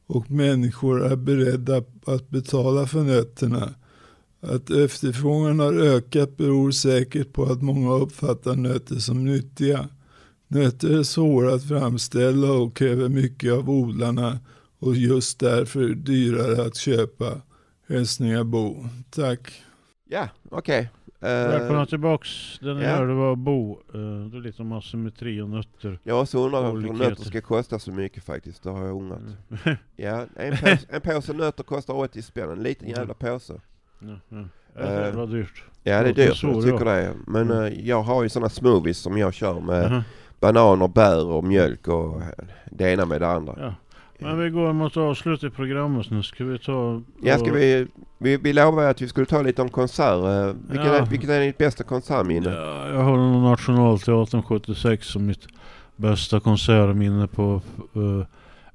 och 0.08 0.30
människor 0.30 1.12
är 1.12 1.16
beredda 1.16 1.82
att 2.06 2.28
betala 2.28 2.86
för 2.86 3.02
nötterna. 3.02 3.74
Att 4.40 4.70
efterfrågan 4.70 5.60
har 5.60 5.72
ökat 5.72 6.36
beror 6.36 6.70
säkert 6.70 7.32
på 7.32 7.44
att 7.44 7.62
många 7.62 7.94
uppfattar 7.94 8.56
nötter 8.56 8.96
som 8.96 9.24
nyttiga. 9.24 9.88
Nötter 10.48 10.98
är 10.98 11.02
svåra 11.02 11.54
att 11.54 11.68
framställa 11.68 12.52
och 12.52 12.76
kräver 12.76 13.08
mycket 13.08 13.52
av 13.52 13.70
odlarna 13.70 14.38
och 14.78 14.96
just 14.96 15.38
därför 15.38 15.88
dyrare 15.88 16.66
att 16.66 16.76
köpa. 16.76 17.40
Hälsningar 17.88 18.44
Bo. 18.44 18.88
Tack. 19.10 19.52
Ja, 20.08 20.28
okej. 20.50 20.78
Okay. 20.78 20.97
Välkomna 21.20 21.86
tillbaks. 21.86 22.58
Den 22.60 22.78
ja. 22.78 22.88
hörde 22.96 23.14
var 23.14 23.36
Bo. 23.36 23.72
Eh, 23.72 24.00
det 24.30 24.36
är 24.36 24.40
lite 24.40 24.62
om 24.62 24.72
asymmetri 24.72 25.40
och 25.40 25.48
nötter. 25.48 25.98
Jag 26.02 26.14
har 26.14 26.22
också 26.22 26.38
undrat 26.44 26.62
varför 26.74 26.92
nötter 26.92 27.24
ska 27.24 27.40
kosta 27.40 27.78
så 27.78 27.92
mycket 27.92 28.24
faktiskt. 28.24 28.62
Det 28.62 28.70
har 28.70 28.84
jag 28.86 28.96
undrat. 28.96 29.18
Mm. 29.64 29.76
ja, 29.96 30.24
en 30.36 30.50
påse, 30.56 30.78
en 30.88 31.00
påse 31.00 31.32
nötter 31.32 31.62
kostar 31.64 31.94
80 31.94 32.22
spänn. 32.22 32.50
En 32.50 32.62
liten 32.62 32.88
jävla 32.88 33.14
påse. 33.14 33.60
Ja, 34.00 34.08
ja. 34.28 34.44
Ja, 34.74 34.82
det 34.82 35.08
Eh, 35.08 35.14
var 35.14 35.26
dyrt. 35.26 35.62
Ja, 35.82 36.02
det 36.02 36.08
är 36.08 36.14
dyrt. 36.14 36.36
så, 36.36 36.46
Jag 36.46 36.62
tycker 36.62 36.86
ja. 36.86 36.92
det. 36.94 37.14
Men 37.26 37.50
Mm. 37.50 37.64
eh, 37.64 37.86
jag 37.88 38.02
har 38.02 38.22
ju 38.22 38.28
sådana 38.28 38.48
smoothies 38.48 38.98
som 38.98 39.18
jag 39.18 39.34
kör 39.34 39.60
med 39.60 39.82
Jaha. 39.84 40.04
bananer, 40.40 40.88
bär 40.88 41.26
och 41.26 41.44
mjölk 41.44 41.88
och 41.88 42.22
det 42.70 42.92
ena 42.92 43.04
med 43.04 43.20
det 43.20 43.28
andra. 43.28 43.54
Ja. 43.58 43.74
Men 44.18 44.38
vi 44.38 44.50
går 44.50 44.72
mot 44.72 44.96
avslut 44.96 45.44
i 45.44 45.50
programmet 45.50 46.10
nu. 46.10 46.22
Ska 46.22 46.44
vi 46.44 46.58
ta... 46.58 47.02
Ja, 47.22 47.38
ska 47.38 47.52
vi, 47.52 47.86
vi, 48.18 48.36
vi 48.36 48.52
lovade 48.52 48.88
att 48.88 49.02
vi 49.02 49.08
skulle 49.08 49.26
ta 49.26 49.42
lite 49.42 49.62
om 49.62 49.68
konserter. 49.68 50.54
Vilket, 51.08 51.28
Ja. 51.28 51.34
är, 51.34 51.40
är 51.40 51.46
ditt 51.46 51.58
bästa 51.58 51.84
konsertminne? 51.84 52.50
Ja, 52.50 52.88
jag 52.88 53.00
har 53.02 53.16
nog 53.16 53.42
Nationalteatern 53.42 54.42
76 54.42 55.06
som 55.06 55.26
mitt 55.26 55.46
bästa 55.96 56.40
konsertminne 56.40 57.26
på 57.26 57.60
uh, 57.96 58.24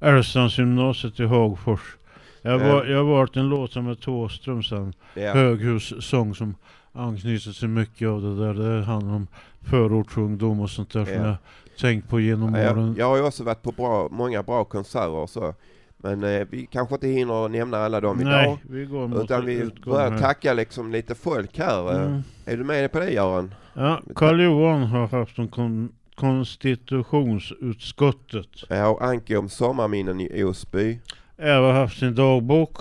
Älvstrandsgymnasiet 0.00 1.20
i 1.20 1.24
Hagfors. 1.24 1.96
Jag 2.42 2.60
Ja. 2.60 2.72
var, 2.72 2.84
jag 2.84 2.96
har 2.98 3.04
varit 3.04 3.36
en 3.36 3.48
låt 3.48 3.74
med 3.76 4.00
Thåström 4.00 4.62
sen. 4.62 4.92
Ja. 5.14 5.32
Höghussång 5.32 6.34
som 6.34 6.54
anknyter 6.94 7.52
till 7.52 7.68
mycket 7.68 8.08
av 8.08 8.22
det 8.22 8.36
där. 8.36 8.54
Det 8.54 8.84
handlar 8.84 9.14
om 9.14 9.26
förortsungdom 9.62 10.60
och 10.60 10.70
sånt 10.70 10.92
där 10.92 11.04
som 11.04 11.14
Ja. 11.14 11.26
jag 11.26 11.36
tänkt 11.80 12.08
på 12.08 12.20
genom 12.20 12.54
Ja, 12.54 12.70
åren. 12.72 12.86
jag, 12.86 12.98
jag 12.98 13.06
har 13.08 13.16
ju 13.16 13.22
också 13.22 13.44
varit 13.44 13.62
på 13.62 13.72
bra, 13.72 14.08
många 14.10 14.42
bra 14.42 14.64
konserter 14.64 15.08
och 15.10 15.30
så. 15.30 15.54
Men 15.96 16.24
eh, 16.24 16.46
vi 16.50 16.66
kanske 16.66 16.94
inte 16.94 17.06
hinner 17.08 17.48
nämna 17.48 17.78
alla 17.78 18.00
dem 18.00 18.16
Nej, 18.18 18.44
idag. 18.44 18.58
vi 18.62 18.84
går 18.84 19.08
mot 19.08 19.24
Utan 19.24 19.46
vi 19.46 19.70
börjar 19.84 20.10
här. 20.10 20.18
tacka 20.18 20.54
liksom 20.54 20.92
lite 20.92 21.14
folk 21.14 21.58
här. 21.58 21.92
Eh, 21.94 22.00
Mm. 22.06 22.22
Är 22.46 22.56
du 22.56 22.64
med 22.64 22.92
på 22.92 22.98
det 22.98 23.10
Göran? 23.10 23.54
Ja, 23.74 24.00
Karl 24.14 24.40
Johan 24.40 24.82
har 24.82 25.06
haft 25.08 25.38
en 25.38 25.48
kon- 25.48 25.92
konstitutionsutskottet. 26.14 28.48
Ja, 28.68 28.88
och 28.88 29.04
Anki 29.04 29.36
om 29.36 29.48
sommarminnen 29.48 30.20
i 30.20 30.44
Osby. 30.44 30.98
Eva 31.38 31.66
har 31.66 31.72
haft 31.72 31.98
sin 31.98 32.14
dagbok. 32.14 32.76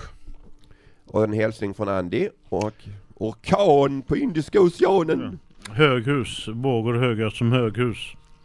Och 1.08 1.24
en 1.24 1.34
hälsning 1.34 1.74
från 1.74 1.90
Andy. 1.90 2.30
Och 2.50 2.74
orkan 3.16 4.02
på 4.02 4.18
Indiska 4.18 4.62
oceanen. 4.62 5.40
Höghus, 5.70 6.48
vågor 6.48 6.94
höga 6.94 7.32
som 7.32 7.52
höghus. 7.52 7.98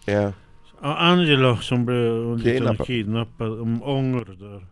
Ja. 0.06 0.32
Angela 0.80 1.56
som 1.56 1.86
blev 1.86 2.42
Kidnappad. 2.42 2.86
kidnappad. 2.86 3.60
om 3.60 3.82
ånger 3.82 4.24
där. 4.24 4.66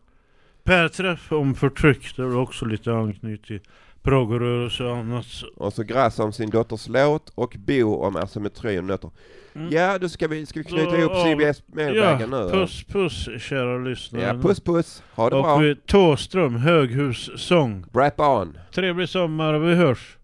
Per-träff 0.64 1.32
om 1.32 1.54
förtryck, 1.54 2.16
det 2.16 2.22
är 2.22 2.36
också 2.36 2.64
lite 2.64 2.92
anknytning 2.92 3.60
till 4.06 4.12
proggrörelse 4.12 4.84
och 4.84 4.96
annat. 4.96 5.26
Och 5.56 5.72
så 5.72 5.82
Grass 5.82 6.18
om 6.18 6.32
sin 6.32 6.50
dotters 6.50 6.88
låt 6.88 7.32
och 7.34 7.56
Bo 7.58 7.94
om 7.94 8.16
asymmetri 8.16 8.78
och 8.78 8.84
nötter. 8.84 9.10
Mm. 9.54 9.68
Ja, 9.72 9.98
då 9.98 10.08
ska 10.08 10.28
vi, 10.28 10.46
ska 10.46 10.60
vi 10.60 10.64
knyta 10.64 10.90
Då 10.90 10.96
ihop 10.96 11.12
CBS 11.12 11.62
mailbagen 11.66 12.30
ja, 12.32 12.44
nu. 12.44 12.50
Puss 12.50 12.84
puss 12.84 13.28
kära 13.38 13.78
lyssnare. 13.78 14.22
Ja, 14.22 14.42
puss 14.42 14.60
puss. 14.60 15.02
Ha 15.14 15.30
det 15.30 15.36
och 15.36 15.42
bra. 15.42 15.58
vi- 15.58 15.76
Thåström, 15.86 16.56
höghussång. 16.56 17.84
Rap 17.94 18.20
on. 18.20 18.58
Trevlig 18.74 19.08
sommar, 19.08 19.58
vi 19.58 19.74
hörs. 19.74 20.16